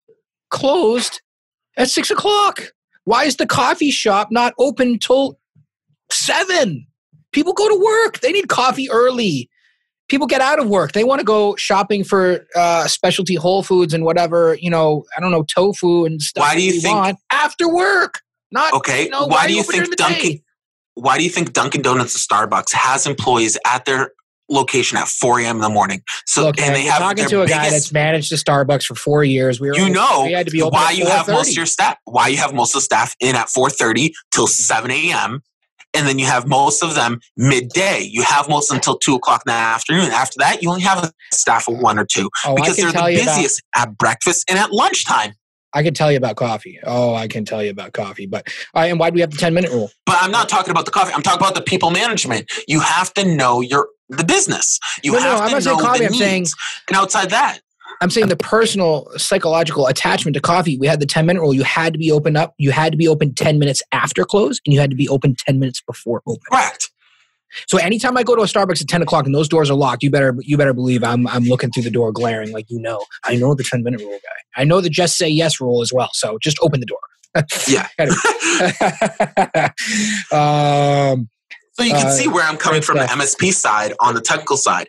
closed 0.50 1.22
at 1.78 1.90
six 1.90 2.10
o'clock? 2.12 2.72
Why 3.04 3.26
is 3.26 3.36
the 3.36 3.46
coffee 3.46 3.92
shop 3.92 4.30
not 4.32 4.54
open 4.58 5.00
till 5.00 5.38
seven? 6.12 6.88
People 7.32 7.54
go 7.54 7.68
to 7.68 7.84
work. 7.84 8.20
They 8.22 8.32
need 8.32 8.48
coffee 8.48 8.90
early. 8.90 9.50
People 10.08 10.28
get 10.28 10.40
out 10.42 10.60
of 10.60 10.70
work. 10.70 10.92
They 10.92 11.04
want 11.04 11.20
to 11.20 11.26
go 11.26 11.56
shopping 11.56 12.04
for 12.04 12.46
uh, 12.56 12.88
specialty 12.88 13.36
Whole 13.36 13.64
Foods 13.64 13.94
and 13.94 14.06
whatever, 14.06 14.56
you 14.62 14.70
know, 14.70 15.04
I 15.18 15.20
don't 15.20 15.32
know, 15.32 15.44
tofu 15.44 16.06
and 16.06 16.22
stuff. 16.22 16.42
Why 16.42 16.56
do 16.56 16.62
you 16.62 16.80
think- 16.80 17.18
after 17.32 17.68
work? 17.74 18.22
Not 18.52 18.74
Okay. 18.74 19.06
you 19.06 19.10
know, 19.10 19.26
why 19.26 19.46
are 19.46 19.48
do 19.48 19.56
you 19.56 19.64
think 19.64 19.96
Dunkin' 19.98 20.32
day? 20.34 20.44
why 20.94 21.18
do 21.18 21.24
you 21.24 21.30
think 21.30 21.52
Dunkin' 21.54 21.82
Donuts 21.82 22.14
and 22.16 22.52
Starbucks 22.52 22.72
has 22.74 23.06
employees 23.08 23.58
at 23.66 23.86
their 23.86 24.12
location 24.50 24.98
at 24.98 25.08
4 25.08 25.42
a.m. 25.42 25.58
in 25.58 25.62
the 25.62 25.70
morning? 25.70 26.02
So 26.26 26.44
Look, 26.44 26.60
and 26.60 26.76
they 26.76 26.84
have 26.84 27.00
talking 27.00 27.26
to 27.26 27.42
a 27.42 27.48
guy 27.48 27.70
that's 27.70 27.92
managed 27.92 28.32
a 28.32 28.36
Starbucks 28.36 28.86
for 28.86 28.96
four 28.96 29.24
years. 29.24 29.60
We 29.60 29.70
were 29.70 29.76
you 29.76 29.90
know 29.90 30.24
we 30.26 30.34
had 30.34 30.46
to 30.48 30.52
be 30.52 30.62
open 30.62 30.80
why 30.80 30.92
you 30.92 31.08
have 31.08 31.28
most 31.28 31.52
of 31.52 31.56
your 31.56 31.66
staff 31.66 31.98
why 32.06 32.28
you 32.28 32.38
have 32.38 32.54
most 32.54 32.76
of 32.76 32.80
the 32.80 32.86
staff 32.86 33.16
in 33.20 33.36
at 33.36 33.48
4.30 33.48 34.12
till 34.34 34.46
mm-hmm. 34.46 34.52
7 34.52 34.92
a.m 34.92 35.42
and 35.96 36.08
then 36.08 36.20
you 36.20 36.26
have 36.26 36.48
most 36.48 36.84
of 36.84 36.96
them 36.96 37.20
midday 37.38 38.08
you 38.10 38.22
have 38.24 38.50
most 38.50 38.72
until 38.72 38.98
2 38.98 39.16
o'clock 39.16 39.44
in 39.46 39.52
the 39.52 39.58
afternoon 39.58 40.12
after 40.12 40.36
that 40.40 40.62
you 40.62 40.70
only 40.70 40.82
have 40.82 41.04
a 41.04 41.12
staff 41.32 41.68
of 41.68 41.78
one 41.80 41.98
or 41.98 42.06
two 42.06 42.30
Oh, 42.46 42.56
because 42.56 42.76
they're 42.78 42.92
the 42.92 43.12
you 43.12 43.22
about- 43.22 43.36
busiest 43.38 43.62
at 43.76 43.98
breakfast 43.98 44.46
and 44.50 44.60
at 44.60 44.72
lunchtime 44.72 45.34
I 45.76 45.84
can 45.84 45.94
tell 45.94 46.10
you 46.12 46.18
about 46.18 46.38
coffee. 46.38 46.80
Oh, 46.86 47.14
I 47.14 47.28
can 47.28 47.46
tell 47.46 47.62
you 47.64 47.70
about 47.70 47.94
coffee. 47.94 48.26
But 48.26 48.48
all 48.74 48.82
right, 48.82 48.88
and 48.90 49.00
why 49.00 49.10
do 49.12 49.16
we 49.16 49.22
have 49.22 49.30
the 49.32 49.38
ten 49.38 49.54
minute 49.54 49.72
rule? 49.72 49.92
but 50.06 50.18
i'm 50.22 50.32
not 50.32 50.48
talking 50.50 50.72
about 50.72 50.86
the 50.86 50.92
coffee 50.92 51.12
i'm 51.14 51.22
talking 51.22 51.40
about 51.40 51.56
the 51.56 51.62
people 51.62 51.92
management 51.92 52.50
you 52.68 52.80
have 52.80 53.14
to 53.14 53.26
know 53.36 53.60
your 53.62 53.88
the 54.10 54.24
business 54.24 54.80
you 55.04 55.12
No, 55.12 55.18
no, 55.20 55.24
have 55.26 55.42
I'm 55.42 55.48
to 55.50 55.54
not 55.56 55.64
saying 55.64 55.78
know 55.78 55.84
coffee, 55.84 56.00
the 56.00 56.06
I'm 56.06 56.12
needs. 56.12 56.24
saying- 56.24 56.48
and 56.88 56.98
outside 56.98 57.30
that 57.32 57.60
I'm 58.02 58.10
saying 58.10 58.28
the 58.28 58.36
personal 58.36 59.08
psychological 59.18 59.88
attachment 59.88 60.36
to 60.36 60.42
coffee. 60.42 60.78
We 60.78 60.86
had 60.86 61.00
the 61.00 61.06
ten 61.06 61.26
minute 61.26 61.40
rule. 61.42 61.54
You 61.54 61.64
had 61.64 61.94
to 61.94 62.00
be 62.00 62.12
open 62.12 62.36
up. 62.36 62.54
You 62.58 62.72
had 62.72 62.92
to 62.92 62.98
be 62.98 63.08
open 63.08 63.34
ten 63.34 63.58
minutes 63.58 63.82
after 63.94 64.26
close, 64.26 64.60
and 64.66 64.74
you 64.74 64.80
had 64.82 64.90
to 64.90 64.98
be 64.98 65.08
open 65.08 65.36
ten 65.48 65.60
minutes 65.60 65.82
before 65.82 66.22
open. 66.28 66.42
correct 66.52 66.90
So 67.68 67.78
anytime 67.78 68.18
I 68.18 68.24
go 68.24 68.36
to 68.36 68.42
a 68.42 68.46
Starbucks 68.46 68.82
at 68.82 68.88
ten 68.88 69.02
o'clock 69.02 69.26
and 69.26 69.34
those 69.36 69.48
doors 69.48 69.70
are 69.70 69.76
locked, 69.76 70.04
you 70.04 70.10
better 70.12 70.36
you 70.42 70.58
better 70.58 70.74
believe 70.74 71.04
I'm 71.04 71.28
I'm 71.28 71.44
looking 71.46 71.72
through 71.72 71.84
the 71.84 71.92
door, 71.92 72.12
glaring 72.12 72.52
like 72.52 72.66
you 72.70 72.80
know. 72.80 73.04
I 73.24 73.36
know 73.36 73.54
the 73.56 73.64
ten 73.64 73.84
minute 73.84 74.02
rule, 74.02 74.12
guy. 74.24 74.62
I 74.62 74.64
know 74.64 74.82
the 74.82 74.90
just 74.90 75.18
say 75.18 75.28
yes 75.30 75.60
rule 75.62 75.82
as 75.82 75.92
well. 75.94 76.10
So 76.14 76.38
just 76.40 76.58
open 76.62 76.80
the 76.80 76.86
door. 76.86 77.00
yeah 77.68 77.88
um, 80.32 81.30
So 81.74 81.84
you 81.84 81.92
can 81.92 82.08
Uh, 82.08 82.12
see 82.12 82.28
where 82.28 82.46
I'm 82.46 82.58
coming 82.58 82.82
from 82.82 82.98
the. 82.98 83.04
MSP 83.06 83.54
side 83.54 83.94
on 84.00 84.16
the 84.16 84.22
technical 84.22 84.58
side. 84.58 84.88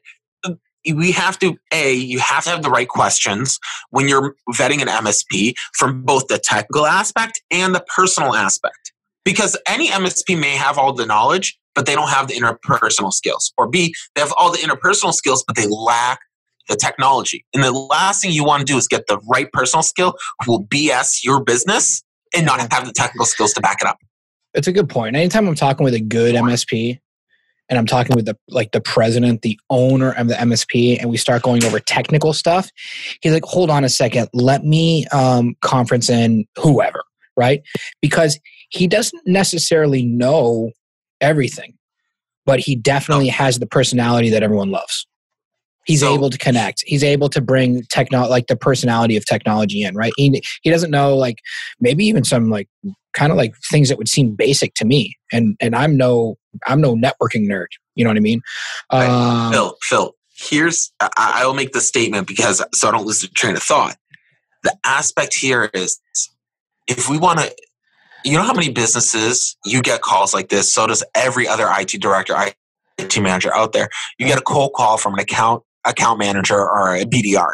We 0.95 1.11
have 1.13 1.37
to 1.41 1.57
a 1.73 1.93
you 1.95 2.21
have 2.21 2.45
to 2.45 2.51
have 2.51 2.63
the 2.63 2.71
right 2.71 2.87
questions 2.89 3.59
when 3.91 4.07
you're 4.07 4.37
vetting 4.53 4.81
an 4.83 4.87
MSP 4.87 5.55
from 5.75 6.03
both 6.03 6.29
the 6.29 6.39
technical 6.39 6.87
aspect 6.87 7.43
and 7.51 7.75
the 7.75 7.85
personal 7.97 8.35
aspect. 8.37 8.93
Because 9.25 9.57
any 9.67 9.89
MSP 9.89 10.39
may 10.39 10.55
have 10.55 10.79
all 10.79 10.93
the 10.93 11.05
knowledge, 11.05 11.59
but 11.77 11.87
they 11.87 11.95
don't 11.95 12.09
have 12.09 12.27
the 12.27 12.35
interpersonal 12.35 13.13
skills. 13.13 13.53
Or 13.57 13.69
B, 13.69 13.95
they 14.17 14.23
have 14.23 14.33
all 14.37 14.51
the 14.51 14.59
interpersonal 14.59 15.13
skills, 15.13 15.45
but 15.47 15.55
they 15.55 15.67
lack 15.69 16.19
the 16.69 16.75
technology. 16.75 17.45
And 17.55 17.63
the 17.63 17.71
last 17.71 18.23
thing 18.23 18.33
you 18.33 18.43
want 18.43 18.61
to 18.61 18.65
do 18.65 18.77
is 18.77 18.89
get 18.89 19.07
the 19.07 19.19
right 19.31 19.47
personal 19.53 19.85
skill 19.85 20.17
who 20.45 20.53
will 20.53 20.65
BS 20.65 21.23
your 21.23 21.45
business 21.45 22.03
and 22.35 22.45
not 22.45 22.61
have 22.73 22.87
the 22.87 22.93
technical 22.93 23.27
skills 23.27 23.53
to 23.53 23.61
back 23.61 23.79
it 23.81 23.87
up. 23.87 23.99
It's 24.55 24.67
a 24.67 24.73
good 24.73 24.89
point. 24.89 25.15
Anytime 25.15 25.47
I'm 25.47 25.55
talking 25.55 25.85
with 25.85 25.95
a 25.95 26.01
good 26.01 26.35
MSP 26.35 26.99
and 27.69 27.79
I'm 27.79 27.87
talking 27.87 28.17
with 28.17 28.25
the 28.25 28.37
like 28.49 28.73
the 28.73 28.81
president, 28.81 29.43
the 29.43 29.59
owner 29.71 30.13
of 30.13 30.29
the 30.29 30.35
MSP, 30.35 30.99
and 30.99 31.11
we 31.11 31.19
start 31.19 31.43
going 31.43 31.63
over 31.65 31.79
technical 31.79 32.33
stuff, 32.33 32.71
he's 33.21 33.33
like, 33.33 33.45
hold 33.45 33.71
on 33.71 33.85
a 33.85 33.89
second, 33.89 34.29
let 34.33 34.65
me 34.65 35.07
um, 35.09 35.57
conference 35.61 36.09
in 36.09 36.47
whoever, 36.57 37.03
right? 37.37 37.61
Because 38.01 38.41
he 38.71 38.87
doesn't 38.87 39.23
necessarily 39.27 40.05
know 40.05 40.73
everything, 41.21 41.75
but 42.45 42.61
he 42.61 42.77
definitely 42.77 43.29
has 43.29 43.59
the 43.59 43.67
personality 43.67 44.31
that 44.31 44.43
everyone 44.43 44.71
loves. 44.71 45.07
He's 45.87 46.01
So- 46.01 46.13
able 46.15 46.31
to 46.31 46.39
connect. 46.39 46.83
He's 46.87 47.05
able 47.05 47.29
to 47.29 47.41
bring 47.41 47.83
techno 47.91 48.27
like 48.29 48.49
the 48.49 48.57
personality 48.57 49.17
of 49.17 49.25
technology 49.25 49.83
in, 49.83 49.95
right? 49.95 50.13
He 50.17 50.43
he 50.63 50.71
doesn't 50.71 50.91
know 50.91 51.17
like 51.17 51.39
maybe 51.81 52.05
even 52.07 52.25
some 52.25 52.51
like 52.51 52.69
kind 53.15 53.31
of 53.31 53.39
like 53.39 53.55
things 53.71 53.89
that 53.89 53.97
would 53.97 54.09
seem 54.09 54.35
basic 54.35 54.75
to 54.75 54.85
me 54.85 55.17
and 55.33 55.57
and 55.59 55.75
i'm 55.75 55.97
no 55.97 56.37
i'm 56.67 56.83
no 56.83 56.95
networking 56.95 57.49
nerd 57.49 57.69
you 57.95 58.05
know 58.05 58.11
what 58.11 58.17
i 58.19 58.21
mean 58.21 58.43
Right. 58.93 59.09
um, 59.09 59.51
Phil, 59.53 59.77
Phil, 59.81 60.15
here's 60.37 60.93
I, 61.01 61.09
I 61.17 61.47
will 61.47 61.55
make 61.55 61.73
the 61.73 61.81
statement 61.81 62.27
because 62.29 62.63
so 62.75 62.89
I 62.89 62.91
don't 62.91 63.07
lose 63.07 63.23
the 63.23 63.29
train 63.29 63.57
of 63.57 63.63
thought. 63.63 63.97
The 64.65 64.77
aspect 64.85 65.35
here 65.35 65.71
is 65.73 65.99
if 66.87 67.09
we 67.09 67.17
want 67.19 67.39
to, 67.39 67.55
you 68.27 68.37
know 68.37 68.43
how 68.43 68.53
many 68.53 68.71
businesses 68.71 69.57
you 69.65 69.81
get 69.83 70.01
calls 70.03 70.35
like 70.35 70.49
this. 70.49 70.71
So 70.73 70.87
does 70.87 71.05
every 71.15 71.47
other 71.49 71.67
IT 71.71 72.01
director, 72.01 72.35
IT 72.99 73.21
manager 73.21 73.55
out 73.55 73.73
there. 73.73 73.89
You 74.19 74.27
get 74.27 74.39
a 74.39 74.43
cold 74.43 74.73
call 74.75 74.99
from 74.99 75.15
an 75.15 75.21
account 75.21 75.63
account 75.85 76.19
manager 76.19 76.59
or 76.59 76.95
a 76.97 77.05
BDR 77.05 77.53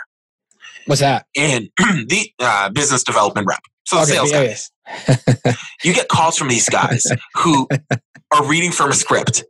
what's 0.86 1.00
that 1.02 1.26
and 1.36 1.68
the 1.78 2.32
uh, 2.40 2.68
business 2.70 3.04
development 3.04 3.46
rep. 3.46 3.60
So 3.84 3.96
the 3.96 4.02
Okay, 4.02 4.12
sales 4.12 4.32
yeah, 4.32 4.46
guys. 4.46 5.56
You 5.84 5.92
get 5.94 6.08
calls 6.08 6.36
from 6.38 6.48
these 6.48 6.68
guys 6.68 7.04
who 7.36 7.68
are 8.32 8.44
reading 8.46 8.72
from 8.72 8.90
a 8.90 8.94
script. 8.94 9.44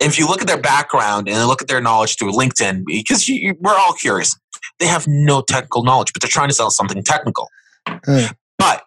If 0.00 0.18
you 0.18 0.26
look 0.26 0.40
at 0.42 0.46
their 0.46 0.60
background 0.60 1.28
and 1.28 1.46
look 1.48 1.62
at 1.62 1.68
their 1.68 1.80
knowledge 1.80 2.18
through 2.18 2.32
LinkedIn, 2.32 2.84
because 2.86 3.28
you, 3.28 3.34
you- 3.36 3.56
we're 3.60 3.74
all 3.76 3.92
curious, 3.94 4.36
they 4.80 4.86
have 4.86 5.06
no 5.08 5.42
technical 5.42 5.82
knowledge, 5.84 6.12
but 6.12 6.20
they're 6.22 6.28
trying 6.28 6.48
to 6.48 6.54
sell 6.54 6.70
something 6.70 7.02
technical. 7.02 7.48
Mm. 7.88 8.34
But 8.58 8.82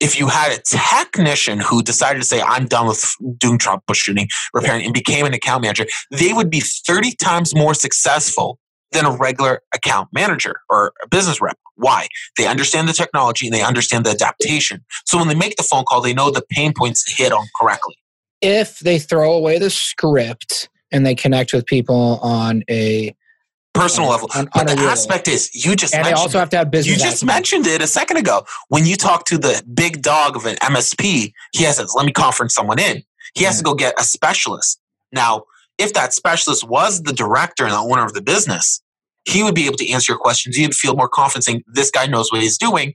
if 0.00 0.18
you 0.18 0.28
had 0.28 0.58
a 0.58 0.62
technician 0.62 1.60
who 1.60 1.82
decided 1.82 2.20
to 2.20 2.26
say, 2.26 2.40
I'm 2.40 2.66
done 2.66 2.88
with 2.88 3.14
doing 3.38 3.58
troubleshooting, 3.58 4.28
repairing, 4.54 4.84
and 4.84 4.94
became 4.94 5.26
an 5.26 5.34
account 5.34 5.62
manager, 5.62 5.86
they 6.10 6.32
would 6.32 6.50
be 6.50 6.60
30 6.60 7.14
times 7.16 7.54
more 7.54 7.74
successful 7.74 8.58
than 8.92 9.04
a 9.04 9.16
regular 9.16 9.60
account 9.74 10.08
manager 10.12 10.60
or 10.68 10.92
a 11.04 11.08
business 11.08 11.40
rep. 11.40 11.56
Why? 11.76 12.08
They 12.36 12.46
understand 12.46 12.88
the 12.88 12.92
technology 12.92 13.46
and 13.46 13.54
they 13.54 13.62
understand 13.62 14.04
the 14.04 14.10
adaptation. 14.10 14.84
So 15.06 15.18
when 15.18 15.28
they 15.28 15.34
make 15.34 15.56
the 15.56 15.62
phone 15.62 15.84
call, 15.84 16.00
they 16.00 16.14
know 16.14 16.30
the 16.30 16.42
pain 16.50 16.72
points 16.76 17.04
to 17.04 17.22
hit 17.22 17.32
on 17.32 17.46
correctly. 17.60 17.94
if 18.40 18.78
they 18.80 18.98
throw 18.98 19.32
away 19.32 19.58
the 19.58 19.70
script 19.70 20.68
and 20.90 21.06
they 21.06 21.14
connect 21.14 21.52
with 21.52 21.66
people 21.66 22.18
on 22.22 22.64
a 22.70 23.14
Personal 23.72 24.08
On- 24.08 24.12
level. 24.12 24.30
on- 24.34 24.48
but 24.52 24.70
on 24.70 24.76
the 24.76 24.82
aspect 24.82 25.28
is 25.28 25.50
you 25.54 25.76
just 25.76 25.94
and 25.94 26.04
they 26.04 26.12
also 26.12 26.38
have 26.38 26.50
to 26.50 26.56
have 26.56 26.70
business 26.70 26.96
you 26.96 27.02
just 27.02 27.18
acumen. 27.18 27.34
mentioned 27.34 27.66
it 27.66 27.80
a 27.80 27.86
second 27.86 28.16
ago. 28.16 28.44
When 28.68 28.84
you 28.84 28.96
talk 28.96 29.24
to 29.26 29.38
the 29.38 29.62
big 29.72 30.02
dog 30.02 30.36
of 30.36 30.44
an 30.44 30.56
MSP, 30.56 31.32
he 31.52 31.64
has 31.64 31.76
says, 31.76 31.92
let 31.94 32.04
me 32.04 32.12
conference 32.12 32.54
someone 32.54 32.78
in. 32.78 33.04
He 33.34 33.44
has 33.44 33.58
to 33.58 33.62
mm. 33.62 33.66
go 33.66 33.74
get 33.74 33.94
a 33.98 34.04
specialist. 34.04 34.80
Now, 35.12 35.44
if 35.78 35.92
that 35.94 36.12
specialist 36.12 36.68
was 36.68 37.02
the 37.02 37.12
director 37.12 37.64
and 37.64 37.72
the 37.72 37.78
owner 37.78 38.04
of 38.04 38.12
the 38.12 38.22
business, 38.22 38.82
he 39.24 39.42
would 39.42 39.54
be 39.54 39.66
able 39.66 39.76
to 39.78 39.88
answer 39.90 40.12
your 40.12 40.18
questions. 40.18 40.58
You'd 40.58 40.74
feel 40.74 40.94
more 40.94 41.08
confident 41.08 41.44
saying, 41.44 41.62
this 41.72 41.90
guy 41.90 42.06
knows 42.06 42.32
what 42.32 42.42
he's 42.42 42.58
doing. 42.58 42.94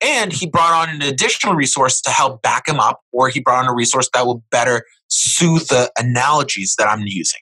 And 0.00 0.32
he 0.32 0.46
brought 0.46 0.72
on 0.72 0.94
an 0.94 1.02
additional 1.02 1.54
resource 1.54 2.00
to 2.02 2.10
help 2.10 2.42
back 2.42 2.68
him 2.68 2.78
up, 2.78 3.00
or 3.12 3.28
he 3.28 3.40
brought 3.40 3.64
on 3.64 3.70
a 3.70 3.74
resource 3.74 4.08
that 4.12 4.26
will 4.26 4.42
better 4.50 4.84
soothe 5.08 5.66
the 5.68 5.90
analogies 5.98 6.74
that 6.78 6.88
I'm 6.88 7.02
using. 7.02 7.40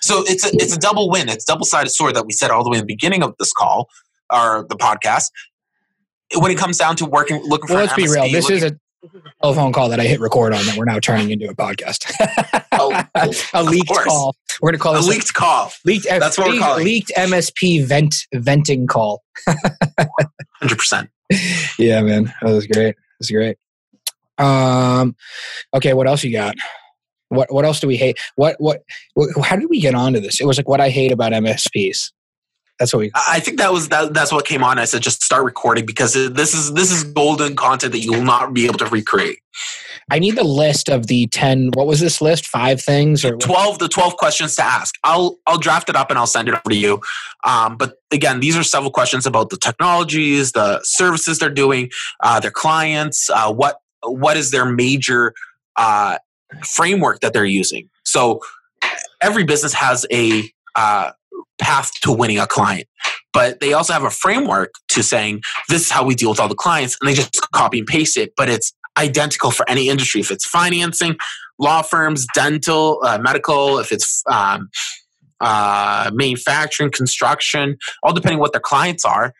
So 0.00 0.22
it's 0.26 0.44
a, 0.44 0.50
it's 0.54 0.74
a 0.74 0.78
double 0.78 1.10
win. 1.10 1.28
It's 1.28 1.44
double 1.44 1.64
sided 1.66 1.90
sword 1.90 2.14
that 2.16 2.26
we 2.26 2.32
said 2.32 2.50
all 2.50 2.64
the 2.64 2.70
way 2.70 2.78
in 2.78 2.82
the 2.82 2.86
beginning 2.86 3.22
of 3.22 3.34
this 3.38 3.52
call 3.52 3.88
or 4.32 4.66
the 4.68 4.76
podcast. 4.76 5.30
When 6.36 6.50
it 6.50 6.56
comes 6.58 6.78
down 6.78 6.96
to 6.96 7.04
working, 7.06 7.42
looking 7.44 7.68
for 7.68 7.74
well 7.74 7.82
an 7.82 7.88
let's 7.88 7.96
be 7.96 8.04
MSP, 8.04 8.14
real. 8.14 8.32
This 8.32 8.44
looking- 8.44 8.56
is 8.56 8.62
a 8.64 8.76
telephone 9.42 9.72
call 9.72 9.88
that 9.88 9.98
i 9.98 10.04
hit 10.04 10.20
record 10.20 10.52
on 10.54 10.64
that 10.64 10.76
we're 10.76 10.84
now 10.84 11.00
turning 11.00 11.30
into 11.30 11.48
a 11.48 11.54
podcast. 11.54 12.10
Oh, 12.74 12.90
a 13.52 13.62
leaked 13.62 13.92
call. 13.92 14.34
We're 14.60 14.70
going 14.70 14.78
to 14.78 14.82
call 14.82 14.96
a 14.98 15.04
leaked 15.06 15.34
call. 15.34 15.70
leaked 15.84 16.06
That's 16.08 16.38
what 16.38 16.48
we're 16.48 16.58
calling 16.58 16.84
leaked 16.84 17.12
msp 17.16 17.84
vent 17.84 18.14
venting 18.34 18.86
call. 18.86 19.22
Hundred 20.60 20.78
percent. 20.78 21.10
yeah 21.78 22.00
man. 22.02 22.32
That 22.42 22.50
was 22.52 22.66
great. 22.66 22.96
That's 23.20 23.30
great. 23.30 23.56
Um 24.38 25.14
okay 25.74 25.92
what 25.92 26.08
else 26.08 26.24
you 26.24 26.32
got 26.32 26.54
what 27.32 27.52
what 27.52 27.64
else 27.64 27.80
do 27.80 27.86
we 27.86 27.96
hate 27.96 28.18
what 28.36 28.56
what, 28.58 28.82
how 29.42 29.56
did 29.56 29.68
we 29.70 29.80
get 29.80 29.94
onto 29.94 30.20
this 30.20 30.40
it 30.40 30.46
was 30.46 30.56
like 30.56 30.68
what 30.68 30.80
i 30.80 30.88
hate 30.88 31.12
about 31.12 31.32
msps 31.32 32.10
that's 32.78 32.92
what 32.92 33.00
we 33.00 33.10
I 33.14 33.38
think 33.38 33.58
that 33.58 33.72
was 33.72 33.90
that, 33.90 34.12
that's 34.12 34.32
what 34.32 34.44
came 34.44 34.64
on. 34.64 34.78
I 34.78 34.86
said 34.86 35.02
just 35.02 35.22
start 35.22 35.44
recording 35.44 35.86
because 35.86 36.14
this 36.14 36.52
is 36.52 36.72
this 36.74 36.90
is 36.90 37.04
golden 37.04 37.54
content 37.54 37.92
that 37.92 38.00
you 38.00 38.12
will 38.12 38.24
not 38.24 38.52
be 38.52 38.66
able 38.66 38.78
to 38.78 38.86
recreate. 38.86 39.38
i 40.10 40.18
need 40.18 40.34
the 40.34 40.42
list 40.44 40.88
of 40.88 41.06
the 41.06 41.28
10 41.28 41.70
what 41.74 41.86
was 41.86 42.00
this 42.00 42.20
list 42.20 42.46
five 42.46 42.80
things 42.80 43.24
or 43.24 43.36
Twelve 43.36 43.78
the 43.78 43.88
twelve 43.88 44.16
questions 44.16 44.56
to 44.56 44.64
ask. 44.64 44.96
I'll 45.04 45.38
I'll 45.46 45.58
draft 45.58 45.90
it 45.90 45.96
up 45.96 46.10
and 46.10 46.18
I'll 46.18 46.26
send 46.26 46.48
it 46.48 46.54
over 46.54 46.70
to 46.70 46.74
you. 46.74 47.00
Um, 47.44 47.76
but 47.76 47.98
again, 48.10 48.40
these 48.40 48.56
are 48.56 48.64
several 48.64 48.90
questions 48.90 49.26
about 49.26 49.50
the 49.50 49.58
technologies, 49.58 50.50
the 50.50 50.80
services 50.82 51.38
they're 51.38 51.50
doing, 51.50 51.90
uh, 52.24 52.40
their 52.40 52.50
clients, 52.50 53.30
uh, 53.30 53.52
what 53.52 53.76
what 54.02 54.36
is 54.36 54.50
their 54.50 54.64
major 54.64 55.34
uh, 55.76 56.18
framework 56.64 57.20
that 57.20 57.32
they're 57.32 57.44
using. 57.44 57.88
So 58.04 58.40
every 59.20 59.44
business 59.44 59.72
has 59.74 60.06
a 60.12 60.50
uh, 60.74 61.12
path 61.58 61.92
to 62.02 62.12
winning 62.12 62.38
a 62.38 62.46
client, 62.46 62.88
but 63.32 63.60
they 63.60 63.72
also 63.72 63.92
have 63.92 64.04
a 64.04 64.10
framework 64.10 64.74
to 64.88 65.02
saying 65.02 65.42
this 65.68 65.82
is 65.82 65.90
how 65.90 66.04
we 66.04 66.14
deal 66.14 66.30
with 66.30 66.40
all 66.40 66.48
the 66.48 66.54
clients, 66.54 66.96
and 67.00 67.08
they 67.08 67.14
just 67.14 67.40
copy 67.52 67.78
and 67.78 67.86
paste 67.86 68.16
it. 68.16 68.32
But 68.36 68.48
it's 68.48 68.72
identical 68.98 69.50
for 69.50 69.68
any 69.68 69.88
industry. 69.88 70.20
If 70.20 70.30
it's 70.30 70.46
financing, 70.46 71.16
law 71.58 71.82
firms, 71.82 72.26
dental, 72.34 73.00
uh, 73.04 73.18
medical, 73.18 73.78
if 73.78 73.92
it's 73.92 74.22
um, 74.30 74.68
uh, 75.40 76.10
manufacturing, 76.12 76.90
construction, 76.90 77.76
all 78.02 78.12
depending 78.12 78.38
what 78.38 78.52
their 78.52 78.60
clients 78.60 79.04
are, 79.04 79.32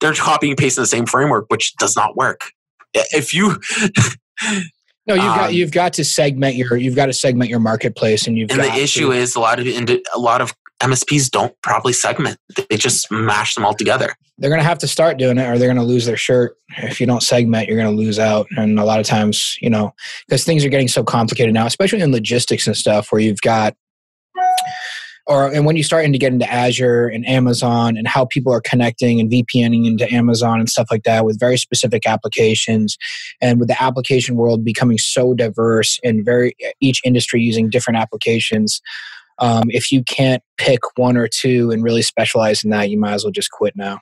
they're 0.00 0.14
copying 0.14 0.52
and 0.52 0.58
pasting 0.58 0.82
the 0.82 0.86
same 0.86 1.06
framework, 1.06 1.46
which 1.48 1.74
does 1.76 1.96
not 1.96 2.16
work. 2.16 2.52
If 2.94 3.32
you 3.34 3.56
No, 5.06 5.14
you've 5.14 5.24
got 5.24 5.48
Um, 5.48 5.54
you've 5.54 5.72
got 5.72 5.92
to 5.94 6.04
segment 6.04 6.56
your 6.56 6.76
you've 6.76 6.96
got 6.96 7.06
to 7.06 7.12
segment 7.12 7.50
your 7.50 7.60
marketplace, 7.60 8.26
and 8.26 8.36
you've 8.36 8.50
and 8.50 8.60
got 8.60 8.74
the 8.74 8.82
issue 8.82 9.10
to, 9.10 9.12
is 9.12 9.36
a 9.36 9.40
lot 9.40 9.60
of 9.60 9.66
a 9.66 10.18
lot 10.18 10.40
of 10.40 10.52
MSPs 10.80 11.30
don't 11.30 11.54
properly 11.62 11.92
segment. 11.92 12.38
They 12.68 12.76
just 12.76 13.10
mash 13.10 13.54
them 13.54 13.64
all 13.64 13.74
together. 13.74 14.14
they're 14.38 14.50
going 14.50 14.60
to 14.60 14.66
have 14.66 14.78
to 14.78 14.88
start 14.88 15.16
doing 15.16 15.38
it, 15.38 15.44
or 15.44 15.58
they're 15.58 15.68
going 15.68 15.76
to 15.76 15.82
lose 15.82 16.04
their 16.06 16.16
shirt. 16.16 16.56
If 16.78 17.00
you 17.00 17.06
don't 17.06 17.22
segment, 17.22 17.68
you're 17.68 17.80
going 17.80 17.94
to 17.94 17.96
lose 17.96 18.18
out. 18.18 18.46
And 18.56 18.78
a 18.78 18.84
lot 18.84 19.00
of 19.00 19.06
times, 19.06 19.56
you 19.60 19.70
know, 19.70 19.94
because 20.26 20.44
things 20.44 20.64
are 20.64 20.68
getting 20.68 20.88
so 20.88 21.02
complicated 21.02 21.54
now, 21.54 21.66
especially 21.66 22.00
in 22.00 22.12
logistics 22.12 22.66
and 22.66 22.76
stuff, 22.76 23.10
where 23.10 23.20
you've 23.20 23.40
got 23.40 23.74
or 25.26 25.52
and 25.52 25.66
when 25.66 25.76
you're 25.76 25.84
starting 25.84 26.12
to 26.12 26.18
get 26.18 26.32
into 26.32 26.50
Azure 26.50 27.08
and 27.08 27.26
Amazon 27.26 27.96
and 27.96 28.06
how 28.06 28.24
people 28.26 28.52
are 28.52 28.60
connecting 28.60 29.20
and 29.20 29.30
VPNing 29.30 29.86
into 29.86 30.12
Amazon 30.12 30.60
and 30.60 30.68
stuff 30.68 30.88
like 30.90 31.02
that 31.04 31.24
with 31.24 31.38
very 31.38 31.56
specific 31.56 32.06
applications, 32.06 32.96
and 33.40 33.58
with 33.58 33.68
the 33.68 33.82
application 33.82 34.36
world 34.36 34.64
becoming 34.64 34.98
so 34.98 35.34
diverse 35.34 35.98
and 36.04 36.24
very 36.24 36.54
each 36.80 37.00
industry 37.04 37.40
using 37.40 37.68
different 37.68 37.98
applications, 37.98 38.80
um, 39.38 39.64
if 39.68 39.92
you 39.92 40.02
can't 40.04 40.42
pick 40.56 40.80
one 40.96 41.16
or 41.16 41.28
two 41.28 41.70
and 41.70 41.82
really 41.82 42.02
specialize 42.02 42.64
in 42.64 42.70
that, 42.70 42.90
you 42.90 42.98
might 42.98 43.12
as 43.12 43.24
well 43.24 43.32
just 43.32 43.50
quit 43.50 43.74
now. 43.76 43.98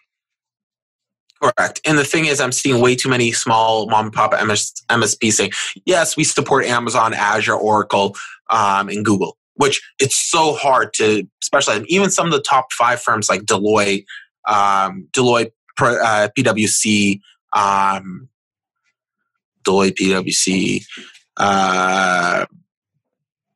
Correct. 1.43 1.81
And 1.85 1.99
the 1.99 2.05
thing 2.05 2.27
is, 2.27 2.41
I'm 2.41 2.53
seeing 2.53 2.81
way 2.81 2.95
too 2.95 3.09
many 3.09 3.33
small 3.33 3.87
mom 3.89 4.07
and 4.07 4.15
pop 4.15 4.33
MS, 4.33 4.73
MSPs 4.89 5.33
saying, 5.33 5.51
yes, 5.85 6.17
we 6.17 6.25
support 6.25 6.65
Amazon, 6.65 7.13
Azure, 7.13 7.55
Oracle, 7.55 8.17
um, 8.51 8.89
and 8.89 9.05
Google, 9.05 9.37
which 9.55 9.81
it's 9.99 10.17
so 10.17 10.55
hard 10.55 10.93
to 10.95 11.27
specialize. 11.43 11.85
Even 11.89 12.11
some 12.11 12.27
of 12.27 12.33
the 12.33 12.41
top 12.41 12.73
five 12.73 13.01
firms 13.01 13.29
like 13.29 13.43
Deloitte, 13.43 14.05
um, 14.49 15.09
Deloitte, 15.13 15.53
uh, 15.81 16.29
PwC, 16.37 17.21
um, 17.53 18.29
Deloitte, 19.65 19.97
PwC, 19.97 20.85
uh, 21.37 22.47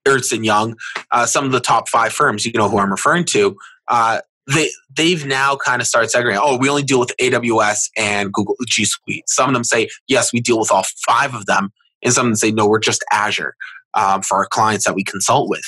Ernst 0.06 0.32
and 0.32 0.44
Young, 0.44 0.76
uh, 1.12 1.26
some 1.26 1.44
of 1.44 1.52
the 1.52 1.60
top 1.60 1.88
five 1.88 2.12
firms, 2.12 2.46
you 2.46 2.52
know 2.52 2.68
who 2.68 2.78
I'm 2.78 2.90
referring 2.90 3.24
to, 3.26 3.56
uh, 3.88 4.20
they 4.46 4.70
they've 4.96 5.26
now 5.26 5.56
kind 5.56 5.82
of 5.82 5.88
started 5.88 6.08
segregating. 6.08 6.42
Oh, 6.42 6.56
we 6.56 6.70
only 6.70 6.82
deal 6.82 7.00
with 7.00 7.12
AWS 7.20 7.90
and 7.96 8.32
Google 8.32 8.56
G 8.66 8.84
Suite. 8.86 9.28
Some 9.28 9.50
of 9.50 9.54
them 9.54 9.64
say 9.64 9.88
yes, 10.06 10.32
we 10.32 10.40
deal 10.40 10.58
with 10.58 10.72
all 10.72 10.84
five 11.06 11.34
of 11.34 11.44
them, 11.46 11.70
and 12.02 12.14
some 12.14 12.26
of 12.26 12.30
them 12.30 12.36
say 12.36 12.50
no, 12.50 12.66
we're 12.66 12.78
just 12.78 13.04
Azure 13.12 13.54
um, 13.94 14.22
for 14.22 14.38
our 14.38 14.46
clients 14.46 14.84
that 14.86 14.94
we 14.94 15.04
consult 15.04 15.48
with. 15.48 15.64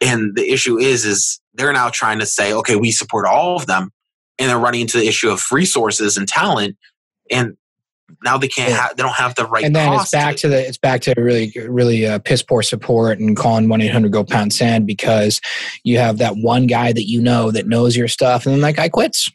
And 0.00 0.34
the 0.34 0.50
issue 0.50 0.78
is, 0.78 1.04
is 1.04 1.40
they're 1.54 1.72
now 1.72 1.88
trying 1.88 2.18
to 2.18 2.26
say, 2.26 2.52
okay, 2.52 2.76
we 2.76 2.90
support 2.90 3.26
all 3.26 3.56
of 3.56 3.66
them, 3.66 3.90
and 4.38 4.50
they're 4.50 4.58
running 4.58 4.82
into 4.82 4.98
the 4.98 5.06
issue 5.06 5.30
of 5.30 5.42
resources 5.50 6.16
and 6.16 6.28
talent, 6.28 6.76
and 7.30 7.56
now 8.22 8.36
they 8.36 8.48
can't 8.48 8.72
have, 8.72 8.96
they 8.96 9.02
don't 9.02 9.14
have 9.14 9.34
the 9.34 9.46
right. 9.46 9.64
and 9.64 9.74
then 9.74 9.92
it's 9.94 10.10
back 10.10 10.36
to 10.36 10.46
the 10.46 10.68
it's 10.68 10.76
back 10.76 11.00
to 11.00 11.14
really 11.16 11.52
really 11.68 12.06
uh, 12.06 12.18
piss 12.18 12.42
poor 12.42 12.62
support 12.62 13.18
and 13.18 13.34
calling 13.34 13.66
1-800 13.66 14.10
go 14.10 14.22
pound 14.22 14.52
sand 14.52 14.86
because 14.86 15.40
you 15.84 15.96
have 15.96 16.18
that 16.18 16.36
one 16.36 16.66
guy 16.66 16.92
that 16.92 17.08
you 17.08 17.22
know 17.22 17.50
that 17.50 17.66
knows 17.66 17.96
your 17.96 18.06
stuff 18.06 18.44
and 18.44 18.54
then 18.54 18.60
that 18.60 18.76
guy 18.76 18.90
quits 18.90 19.30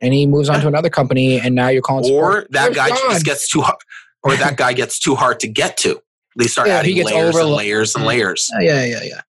and 0.00 0.14
he 0.14 0.26
moves 0.26 0.48
on 0.48 0.60
to 0.60 0.68
another 0.68 0.90
company 0.90 1.40
and 1.40 1.54
now 1.54 1.68
you're 1.68 1.82
calling 1.82 2.04
or 2.04 2.06
support. 2.06 2.52
that 2.52 2.64
Where's 2.64 2.76
guy 2.76 2.88
just 2.90 3.24
gets 3.24 3.48
too 3.48 3.62
hard, 3.62 3.78
or 4.22 4.36
that 4.36 4.56
guy 4.56 4.72
gets 4.72 4.98
too 4.98 5.14
hard 5.14 5.40
to 5.40 5.48
get 5.48 5.76
to. 5.78 6.00
They 6.36 6.46
start 6.46 6.68
Yeah, 6.68 6.78
adding 6.78 7.04
layers 7.04 7.36
and 7.36 7.50
layers 7.50 7.94
and 7.94 8.04
layers. 8.04 8.50
Yeah, 8.60 8.84
yeah, 8.84 8.84
yeah, 8.84 9.02
yeah. 9.04 9.20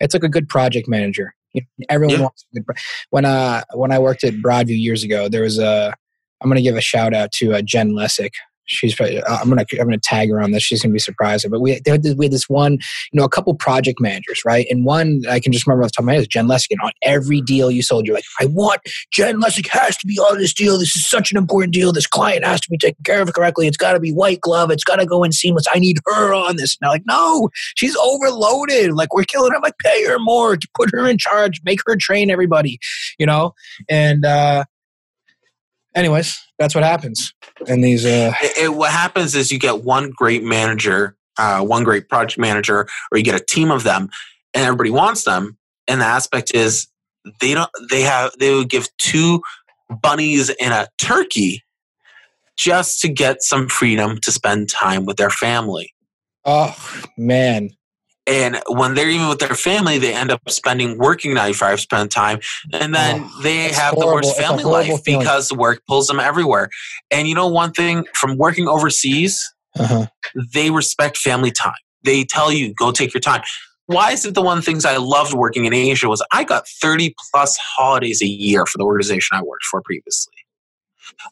It's 0.00 0.14
like 0.14 0.24
a 0.24 0.28
good 0.28 0.48
project 0.48 0.88
manager. 0.88 1.34
You 1.52 1.62
know, 1.78 1.86
everyone 1.88 2.16
Yeah. 2.16 2.22
wants 2.22 2.44
a 2.50 2.54
good. 2.56 2.66
Pro- 2.66 2.74
when 3.10 3.24
uh 3.24 3.62
when 3.74 3.92
I 3.92 3.98
worked 3.98 4.24
at 4.24 4.34
Broadview 4.34 4.80
years 4.80 5.02
ago, 5.04 5.28
there 5.28 5.42
was 5.42 5.58
a. 5.58 5.94
I'm 6.40 6.48
going 6.50 6.56
to 6.56 6.62
give 6.62 6.76
a 6.76 6.80
shout 6.82 7.14
out 7.14 7.30
to 7.32 7.54
uh, 7.54 7.62
Jen 7.62 7.90
Lessick. 7.92 8.32
She's. 8.66 8.94
probably- 8.94 9.22
uh, 9.22 9.38
I'm 9.38 9.50
to. 9.50 9.78
I'm 9.78 9.90
to 9.90 9.98
tag 9.98 10.30
her 10.30 10.40
on 10.40 10.50
this. 10.52 10.62
She's 10.62 10.82
to 10.82 10.88
be 10.88 10.98
surprised. 10.98 11.46
But 11.50 11.60
we 11.60 11.72
had 11.72 12.02
this- 12.02 12.14
we 12.14 12.26
had 12.26 12.32
this 12.32 12.48
one. 12.48 12.72
You 13.12 13.18
know, 13.20 13.24
a 13.24 13.28
couple 13.28 13.54
project 13.54 14.00
managers, 14.00 14.40
right? 14.44 14.66
And 14.70 14.84
one 14.84 15.22
I 15.28 15.40
can 15.40 15.52
just 15.52 15.66
remember 15.66 15.84
off 15.84 15.90
the 15.90 15.96
top 15.96 16.02
of 16.02 16.06
my 16.06 16.12
head 16.14 16.22
is 16.22 16.28
Jen 16.28 16.46
Lessick. 16.46 16.68
And 16.70 16.80
on 16.82 16.92
every 17.02 17.40
deal 17.40 17.70
you 17.70 17.82
sold, 17.82 18.06
you're 18.06 18.14
like, 18.14 18.24
I 18.40 18.46
want 18.46 18.80
Jen 19.12 19.40
Lessick 19.40 19.68
has 19.68 19.96
to 19.98 20.06
be 20.06 20.18
on 20.18 20.38
this 20.38 20.52
deal. 20.54 20.78
This 20.78 20.96
is 20.96 21.06
such 21.06 21.30
an 21.30 21.38
important 21.38 21.72
deal. 21.74 21.92
This 21.92 22.06
client 22.06 22.44
has 22.44 22.60
to 22.62 22.70
be 22.70 22.78
taken 22.78 23.02
care 23.04 23.20
of 23.20 23.32
correctly. 23.32 23.66
It's 23.66 23.76
got 23.76 23.92
to 23.92 24.00
be 24.00 24.12
white 24.12 24.40
glove. 24.40 24.70
It's 24.70 24.84
got 24.84 24.96
to 24.96 25.06
go 25.06 25.22
in 25.24 25.32
seamless. 25.32 25.66
I 25.72 25.78
need 25.78 25.98
her 26.06 26.32
on 26.34 26.56
this. 26.56 26.76
And 26.80 26.88
I'm 26.88 26.92
like, 26.92 27.04
no, 27.06 27.50
she's 27.76 27.96
overloaded. 27.96 28.92
Like 28.92 29.14
we're 29.14 29.24
killing 29.24 29.50
her. 29.50 29.56
I'm 29.56 29.62
like, 29.62 29.78
pay 29.82 30.04
her 30.06 30.18
more, 30.18 30.56
put 30.74 30.90
her 30.92 31.06
in 31.08 31.18
charge, 31.18 31.60
make 31.64 31.80
her 31.86 31.96
train 31.96 32.30
everybody, 32.30 32.78
you 33.18 33.26
know? 33.26 33.52
And 33.88 34.24
uh 34.24 34.64
anyways, 35.94 36.38
that's 36.58 36.74
what 36.74 36.84
happens. 36.84 37.32
And 37.68 37.82
these 37.82 38.04
uh 38.04 38.32
It, 38.42 38.64
it- 38.64 38.74
what 38.74 38.90
happens 38.92 39.34
is 39.34 39.50
you 39.52 39.58
get 39.58 39.82
one 39.84 40.10
great 40.10 40.42
manager, 40.42 41.16
uh, 41.38 41.60
one 41.62 41.84
great 41.84 42.08
project 42.08 42.38
manager, 42.38 42.86
or 43.10 43.18
you 43.18 43.24
get 43.24 43.40
a 43.40 43.44
team 43.44 43.70
of 43.70 43.82
them, 43.84 44.08
and 44.54 44.64
everybody 44.64 44.90
wants 44.90 45.24
them. 45.24 45.56
And 45.88 46.00
the 46.00 46.06
aspect 46.06 46.54
is 46.54 46.86
they 47.40 47.54
don't. 47.54 47.70
They 47.90 48.02
have. 48.02 48.32
They 48.38 48.54
would 48.54 48.70
give 48.70 48.88
two 48.98 49.42
bunnies 50.02 50.50
and 50.60 50.72
a 50.72 50.88
turkey 50.98 51.62
just 52.56 53.00
to 53.00 53.08
get 53.08 53.42
some 53.42 53.68
freedom 53.68 54.18
to 54.22 54.30
spend 54.30 54.70
time 54.70 55.04
with 55.06 55.16
their 55.16 55.30
family. 55.30 55.92
oh 56.44 56.76
man. 57.18 57.70
And 58.26 58.60
when 58.68 58.94
they're 58.94 59.10
even 59.10 59.28
with 59.28 59.38
their 59.38 59.54
family, 59.54 59.98
they 59.98 60.14
end 60.14 60.30
up 60.30 60.40
spending 60.48 60.96
working 60.98 61.34
95 61.34 61.86
percent 61.90 62.10
time. 62.10 62.40
And 62.72 62.94
then 62.94 63.20
Oh, 63.24 63.40
they 63.42 63.68
have 63.72 63.94
the 63.96 64.06
worst 64.06 64.36
family 64.36 64.64
life 64.64 65.02
feeling. 65.04 65.20
because 65.20 65.52
work 65.52 65.82
pulls 65.86 66.06
them 66.06 66.18
everywhere. 66.20 66.70
And 67.10 67.28
you 67.28 67.34
know, 67.34 67.48
one 67.48 67.72
thing 67.72 68.06
from 68.14 68.36
working 68.38 68.66
overseas, 68.68 69.52
Uh-huh. 69.78 70.06
they 70.54 70.70
respect 70.70 71.18
family 71.18 71.50
time. 71.50 71.74
They 72.04 72.24
tell 72.24 72.52
you, 72.52 72.72
go 72.74 72.92
take 72.92 73.12
your 73.14 73.20
time. 73.20 73.42
Why 73.86 74.12
is 74.12 74.24
it 74.24 74.34
the 74.34 74.40
one 74.42 74.62
things 74.62 74.84
I 74.86 74.96
loved 74.96 75.34
working 75.34 75.66
in 75.66 75.74
Asia 75.74 76.08
was 76.08 76.24
I 76.32 76.44
got 76.44 76.66
30 76.66 77.14
plus 77.30 77.58
holidays 77.58 78.22
a 78.22 78.26
year 78.26 78.64
for 78.66 78.78
the 78.78 78.84
organization 78.84 79.36
I 79.36 79.42
worked 79.42 79.64
for 79.64 79.82
previously. 79.82 80.33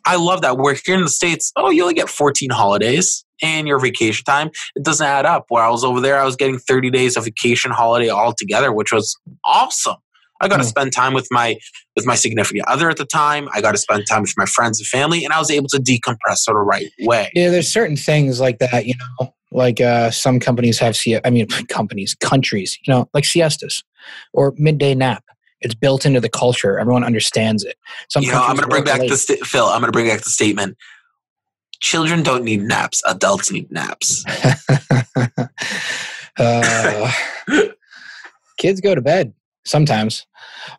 I 0.06 0.16
love 0.16 0.42
that. 0.42 0.58
Where 0.58 0.76
here 0.84 0.94
in 0.96 1.02
the 1.02 1.08
States, 1.08 1.52
oh, 1.56 1.70
you 1.70 1.82
only 1.82 1.94
get 1.94 2.08
14 2.08 2.50
holidays 2.50 3.24
and 3.42 3.66
your 3.66 3.78
vacation 3.78 4.24
time. 4.24 4.50
It 4.76 4.84
doesn't 4.84 5.06
add 5.06 5.26
up. 5.26 5.46
Where 5.48 5.62
I 5.62 5.68
was 5.70 5.84
over 5.84 6.00
there, 6.00 6.18
I 6.20 6.24
was 6.24 6.36
getting 6.36 6.58
30 6.58 6.90
days 6.90 7.16
of 7.16 7.24
vacation 7.24 7.70
holiday 7.70 8.08
all 8.08 8.32
together, 8.36 8.72
which 8.72 8.92
was 8.92 9.16
awesome. 9.44 9.96
I 10.40 10.48
got 10.48 10.56
to 10.56 10.64
Hmm. 10.64 10.68
spend 10.68 10.92
time 10.92 11.14
with 11.14 11.28
my 11.30 11.56
with 11.94 12.04
my 12.06 12.14
significant 12.16 12.66
other 12.66 12.90
at 12.90 12.96
the 12.96 13.04
time. 13.04 13.48
I 13.54 13.60
got 13.60 13.72
to 13.72 13.78
spend 13.78 14.04
time 14.08 14.22
with 14.22 14.32
my 14.36 14.46
friends 14.46 14.80
and 14.80 14.86
family, 14.88 15.24
and 15.24 15.32
I 15.32 15.38
was 15.38 15.50
able 15.52 15.68
to 15.68 15.78
decompress 15.78 16.48
in 16.48 16.54
the 16.54 16.58
right 16.60 16.86
way. 17.02 17.30
Yeah, 17.34 17.50
there's 17.50 17.72
certain 17.72 17.96
things 17.96 18.40
like 18.40 18.58
that, 18.58 18.86
you 18.86 18.94
know, 19.20 19.34
like 19.52 19.80
uh 19.80 20.10
some 20.10 20.40
companies 20.40 20.78
have 20.80 20.96
sie- 20.96 21.20
I 21.24 21.30
mean 21.30 21.46
companies, 21.68 22.14
countries, 22.16 22.76
you 22.84 22.92
know, 22.92 23.08
like 23.14 23.24
siestas 23.24 23.84
or 24.32 24.52
midday 24.56 24.94
nap. 24.96 25.22
It's 25.62 25.74
built 25.74 26.04
into 26.04 26.20
the 26.20 26.28
culture. 26.28 26.78
Everyone 26.78 27.04
understands 27.04 27.64
it. 27.64 27.76
Some 28.08 28.22
you 28.22 28.32
know, 28.32 28.40
I'm 28.42 28.56
going 28.56 28.62
to 28.62 28.68
bring 28.68 28.84
back 28.84 29.00
late. 29.00 29.10
the 29.10 29.16
sta- 29.16 29.44
Phil. 29.44 29.64
I'm 29.66 29.80
going 29.80 29.88
to 29.88 29.96
bring 29.96 30.06
back 30.08 30.22
the 30.22 30.30
statement. 30.30 30.76
Children 31.80 32.22
don't 32.22 32.44
need 32.44 32.62
naps. 32.62 33.02
Adults 33.08 33.50
need 33.50 33.70
naps. 33.72 34.24
uh, 36.38 37.12
kids 38.58 38.80
go 38.80 38.94
to 38.94 39.00
bed 39.00 39.32
sometimes. 39.64 40.26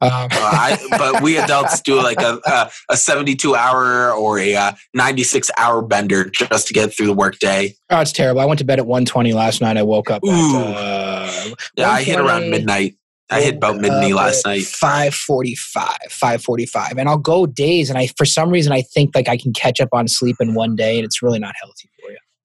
Um, 0.01 0.09
Uh, 0.11 0.27
I, 0.31 0.77
but 0.91 1.21
we 1.21 1.37
adults 1.37 1.81
do 1.81 2.01
like 2.01 2.21
a, 2.21 2.39
a, 2.45 2.71
a 2.89 2.97
72 2.97 3.55
hour 3.55 4.11
or 4.11 4.39
a 4.39 4.55
uh, 4.55 4.71
96 4.93 5.49
hour 5.57 5.81
bender 5.81 6.25
just 6.29 6.67
to 6.67 6.73
get 6.73 6.93
through 6.93 7.07
the 7.07 7.13
workday. 7.13 7.75
oh, 7.89 7.99
it's 7.99 8.11
terrible. 8.13 8.41
I 8.41 8.45
went 8.45 8.59
to 8.59 8.65
bed 8.65 8.79
at 8.79 8.85
1.20 8.85 9.33
last 9.33 9.61
night. 9.61 9.77
I 9.77 9.83
woke 9.83 10.09
up 10.09 10.23
Ooh. 10.25 10.29
at 10.57 10.75
uh, 10.75 11.55
Yeah, 11.77 11.89
I 11.89 12.03
hit 12.03 12.19
around 12.19 12.49
midnight. 12.49 12.95
I 13.33 13.41
hit 13.41 13.55
about 13.55 13.77
midnight 13.77 14.13
last 14.13 14.45
night. 14.45 14.63
Five 14.63 15.13
forty-five, 15.15 15.97
five 16.09 16.43
forty-five, 16.43 16.97
and 16.97 17.09
I'll 17.09 17.17
go 17.17 17.45
days, 17.45 17.89
and 17.89 17.97
I 17.97 18.07
for 18.07 18.25
some 18.25 18.49
reason 18.49 18.71
I 18.71 18.81
think 18.81 19.15
like 19.15 19.27
I 19.27 19.37
can 19.37 19.53
catch 19.53 19.81
up 19.81 19.89
on 19.91 20.07
sleep 20.07 20.37
in 20.39 20.53
one 20.53 20.75
day, 20.75 20.97
and 20.97 21.05
it's 21.05 21.21
really 21.21 21.39
not 21.39 21.55
healthy. 21.61 21.89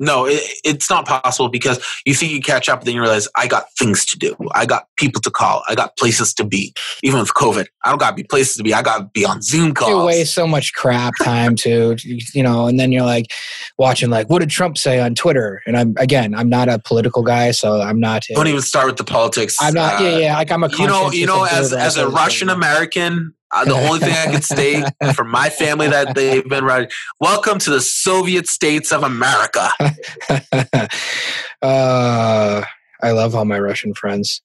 No, 0.00 0.26
it, 0.26 0.40
it's 0.64 0.88
not 0.88 1.06
possible 1.06 1.48
because 1.48 1.84
you 2.04 2.14
think 2.14 2.32
you 2.32 2.40
catch 2.40 2.68
up, 2.68 2.84
then 2.84 2.94
you 2.94 3.00
realize 3.00 3.28
I 3.36 3.46
got 3.46 3.66
things 3.78 4.04
to 4.06 4.18
do. 4.18 4.36
I 4.54 4.64
got 4.64 4.84
people 4.96 5.20
to 5.22 5.30
call. 5.30 5.64
I 5.68 5.74
got 5.74 5.96
places 5.96 6.32
to 6.34 6.44
be. 6.44 6.72
Even 7.02 7.20
with 7.20 7.34
COVID, 7.34 7.66
I 7.84 7.90
don't 7.90 7.98
got 7.98 8.10
to 8.10 8.16
be 8.16 8.22
places 8.22 8.56
to 8.56 8.62
be. 8.62 8.74
I 8.74 8.82
got 8.82 8.98
to 8.98 9.04
be 9.12 9.24
on 9.24 9.42
Zoom 9.42 9.74
calls. 9.74 9.90
You 9.90 10.04
waste 10.04 10.34
so 10.34 10.46
much 10.46 10.72
crap 10.74 11.14
time 11.22 11.56
too, 11.56 11.96
you 12.04 12.42
know, 12.42 12.66
and 12.66 12.78
then 12.78 12.92
you're 12.92 13.04
like 13.04 13.32
watching 13.76 14.10
like 14.10 14.28
what 14.30 14.40
did 14.40 14.50
Trump 14.50 14.78
say 14.78 15.00
on 15.00 15.14
Twitter? 15.14 15.62
And 15.66 15.76
I'm 15.76 15.94
again, 15.98 16.34
I'm 16.34 16.48
not 16.48 16.68
a 16.68 16.78
political 16.78 17.22
guy, 17.22 17.50
so 17.50 17.80
I'm 17.80 18.00
not. 18.00 18.24
Don't 18.28 18.46
even 18.46 18.62
start 18.62 18.86
with 18.86 18.96
the 18.96 19.04
politics. 19.04 19.56
I'm 19.60 19.74
not. 19.74 20.00
Uh, 20.00 20.04
yeah, 20.04 20.18
yeah. 20.18 20.36
Like 20.36 20.52
I'm 20.52 20.62
a. 20.62 20.68
you 20.76 20.86
know, 20.86 21.10
you 21.10 21.26
know, 21.26 21.44
as 21.44 21.72
as 21.72 21.96
a 21.96 22.08
Russian 22.08 22.48
American, 22.48 23.34
Uh, 23.50 23.64
the 23.64 23.72
only 23.74 23.98
thing 23.98 24.12
I 24.12 24.26
can 24.30 24.42
state 24.42 24.84
for 25.14 25.24
my 25.24 25.48
family 25.48 25.88
that 25.88 26.14
they've 26.14 26.46
been 26.48 26.64
right. 26.64 26.92
Welcome 27.20 27.58
to 27.60 27.70
the 27.70 27.80
Soviet 27.80 28.46
states 28.46 28.92
of 28.92 29.02
America. 29.02 29.70
uh, 31.62 32.62
I 33.02 33.10
love 33.12 33.34
all 33.34 33.44
my 33.44 33.58
Russian 33.58 33.94
friends. 33.94 34.42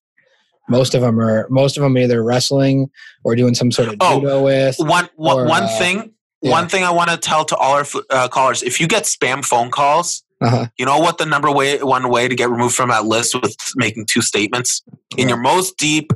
Most 0.69 0.95
of 0.95 1.01
them 1.01 1.19
are 1.19 1.47
most 1.49 1.75
of 1.75 1.83
them 1.83 1.97
either 1.97 2.23
wrestling 2.23 2.89
or 3.25 3.35
doing 3.35 3.53
some 3.53 3.71
sort 3.71 3.89
of 3.89 3.95
Oh, 3.99 4.21
judo 4.21 4.43
with. 4.43 4.75
One 4.79 5.09
one, 5.15 5.39
Or, 5.39 5.45
one 5.47 5.63
uh, 5.63 5.77
thing. 5.77 6.13
yeah. 6.41 6.51
One 6.51 6.69
thing 6.69 6.83
I 6.85 6.91
want 6.91 7.09
to 7.09 7.17
tell 7.17 7.43
to 7.45 7.55
all 7.57 7.73
our 7.73 7.85
uh, 8.09 8.29
callers: 8.29 8.63
if 8.63 8.79
you 8.79 8.87
get 8.87 9.03
spam 9.03 9.43
phone 9.43 9.69
calls, 9.71 10.23
Uh-huh. 10.39 10.67
you 10.77 10.85
know 10.85 10.99
what 10.99 11.17
the 11.17 11.25
number 11.25 11.51
way 11.51 11.83
one 11.83 12.07
way 12.09 12.29
to 12.29 12.35
get 12.35 12.49
removed 12.49 12.75
from 12.75 12.89
that 12.89 13.03
list 13.05 13.35
with 13.35 13.57
making 13.75 14.05
two 14.05 14.21
statements 14.21 14.81
in 15.17 15.27
your 15.27 15.37
most 15.37 15.75
deep 15.77 16.13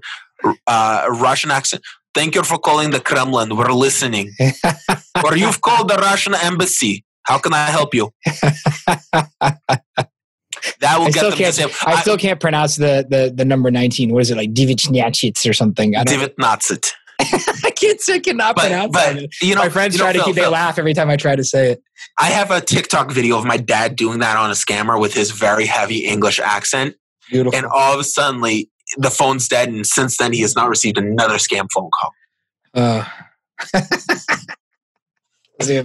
uh, 0.67 1.05
Russian 1.09 1.51
accent. 1.51 1.83
Thank 2.17 2.33
you 2.33 2.41
for 2.43 2.57
calling 2.57 2.89
the 2.89 2.99
Kremlin. 2.99 3.55
We're 3.55 3.71
listening. 3.71 4.33
or 5.23 5.37
you've 5.37 5.61
called 5.61 5.87
the 5.87 5.97
Russian 5.97 6.33
embassy. 6.33 7.05
How 7.23 7.37
can 7.37 7.53
I 7.53 7.67
help 7.67 7.93
you? 7.93 8.09
That 10.79 10.97
will 10.97 11.05
I 11.05 11.11
get 11.11 11.17
still 11.17 11.29
them 11.29 11.37
to 11.37 11.43
can't. 11.43 11.55
say, 11.55 11.65
I 11.85 12.01
still 12.01 12.17
can't 12.17 12.39
pronounce 12.39 12.77
the 12.77 13.05
the, 13.07 13.31
the 13.33 13.45
number 13.45 13.69
nineteen. 13.69 14.11
What 14.11 14.21
is 14.23 14.31
it 14.31 14.37
like 14.37 14.53
Divichnachits 14.53 15.47
or 15.47 15.53
something? 15.53 15.95
I 15.95 16.03
don't. 16.03 16.19
Divitnatsit. 16.19 16.91
I 17.19 17.69
can't. 17.71 18.01
I 18.09 18.19
cannot 18.19 18.55
But, 18.55 18.61
pronounce 18.69 18.91
but 18.91 19.17
it. 19.17 19.35
you 19.41 19.53
know, 19.55 19.61
My 19.61 19.69
friends 19.69 19.93
you 19.95 19.99
know, 19.99 20.05
try 20.05 20.13
to 20.13 20.19
Phil, 20.19 20.25
keep. 20.25 20.35
They 20.35 20.47
laugh 20.47 20.79
every 20.79 20.93
time 20.95 21.09
I 21.11 21.15
try 21.15 21.35
to 21.35 21.43
say 21.43 21.71
it. 21.73 21.83
I 22.19 22.27
have 22.31 22.49
a 22.49 22.59
TikTok 22.59 23.11
video 23.11 23.37
of 23.37 23.45
my 23.45 23.57
dad 23.57 23.95
doing 23.95 24.17
that 24.19 24.35
on 24.37 24.49
a 24.49 24.53
scammer 24.53 24.99
with 24.99 25.13
his 25.13 25.29
very 25.31 25.67
heavy 25.67 25.99
English 26.05 26.39
accent. 26.39 26.95
Beautiful. 27.29 27.55
and 27.57 27.67
all 27.67 27.93
of 27.93 27.99
a 27.99 28.03
sudden 28.03 28.41
the 28.97 29.09
phone's 29.09 29.47
dead 29.47 29.69
and 29.69 29.85
since 29.85 30.17
then 30.17 30.33
he 30.33 30.41
has 30.41 30.55
not 30.55 30.69
received 30.69 30.97
another 30.97 31.35
scam 31.35 31.67
phone 31.73 31.89
call 31.97 32.11
Uh, 32.73 33.03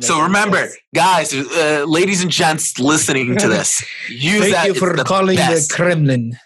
so 0.01 0.21
remember 0.23 0.69
guys 0.95 1.33
uh, 1.35 1.85
ladies 1.87 2.23
and 2.23 2.31
gents 2.31 2.79
listening 2.79 3.37
to 3.37 3.49
this 3.57 3.83
use 4.09 4.41
Thank 4.43 4.53
that 4.55 4.65
you 4.67 4.71
It's 4.73 4.81
for 4.81 4.97
the 4.97 5.05
calling 5.05 5.37
best. 5.37 5.69
the 5.71 5.75
Kremlin. 5.77 6.37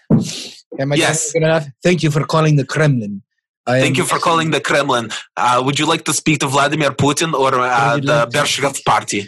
Am 0.79 0.91
I 0.93 0.95
Yes. 0.95 1.33
good 1.33 1.43
enough? 1.43 1.65
Thank 1.83 2.03
you 2.03 2.11
for 2.11 2.23
calling 2.25 2.55
the 2.55 2.65
Kremlin. 2.65 3.21
I 3.65 3.79
Thank 3.81 3.97
am- 3.97 4.03
you 4.03 4.05
for 4.05 4.19
calling 4.19 4.51
the 4.51 4.61
Kremlin. 4.61 5.09
Uh, 5.35 5.61
would 5.65 5.77
you 5.79 5.85
like 5.93 6.03
to 6.05 6.13
speak 6.13 6.39
to 6.39 6.47
Vladimir 6.47 6.91
Putin 6.91 7.33
or 7.33 7.53
uh, 7.59 7.97
the 7.97 8.07
like 8.07 8.29
to- 8.29 8.37
Bershkov 8.37 8.83
party? 8.85 9.27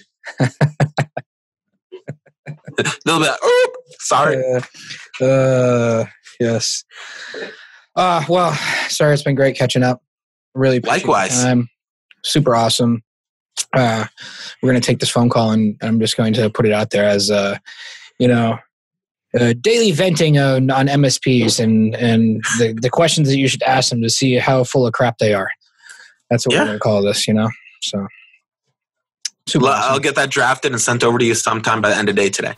They'll 3.03 3.19
be 3.19 3.25
like, 3.27 3.43
"Oop, 3.43 3.71
sorry. 3.99 4.37
Uh, 5.21 5.25
uh, 5.25 6.05
yes. 6.39 6.83
Uh, 7.95 8.23
well, 8.29 8.53
sorry, 8.87 9.13
it's 9.13 9.23
been 9.23 9.35
great 9.35 9.55
catching 9.55 9.83
up. 9.83 10.01
Really 10.55 10.79
Likewise. 10.79 11.43
time. 11.43 11.69
Super 12.23 12.55
awesome. 12.55 13.03
Uh, 13.73 14.05
we're 14.61 14.69
going 14.71 14.81
to 14.81 14.85
take 14.85 14.99
this 14.99 15.09
phone 15.09 15.29
call 15.29 15.51
and 15.51 15.77
I'm 15.81 15.99
just 15.99 16.15
going 16.17 16.33
to 16.33 16.49
put 16.49 16.65
it 16.65 16.71
out 16.71 16.91
there 16.91 17.03
as, 17.05 17.29
uh, 17.29 17.57
you 18.19 18.27
know, 18.27 18.57
uh, 19.39 19.53
daily 19.61 19.91
venting 19.91 20.39
on, 20.39 20.71
on 20.71 20.87
MSPs 20.87 21.59
and, 21.61 21.95
and 21.95 22.43
the, 22.57 22.73
the 22.81 22.89
questions 22.89 23.27
that 23.27 23.37
you 23.37 23.47
should 23.47 23.61
ask 23.63 23.89
them 23.89 24.01
to 24.01 24.09
see 24.09 24.35
how 24.35 24.63
full 24.63 24.87
of 24.87 24.93
crap 24.93 25.17
they 25.19 25.33
are. 25.33 25.49
That's 26.29 26.47
what 26.47 26.53
Yeah. 26.53 26.61
we're 26.61 26.65
going 26.67 26.75
to 26.77 26.83
call 26.83 27.01
this, 27.03 27.27
you 27.27 27.33
know? 27.33 27.49
So, 27.81 28.07
super 29.47 29.67
awesome. 29.67 29.91
I'll 29.93 29.99
get 29.99 30.15
that 30.15 30.29
drafted 30.31 30.71
and 30.71 30.81
sent 30.81 31.03
over 31.03 31.17
to 31.17 31.25
you 31.25 31.35
sometime 31.35 31.81
by 31.81 31.89
the 31.89 31.95
end 31.97 32.09
of 32.09 32.15
the 32.15 32.21
day 32.21 32.29
today. 32.29 32.55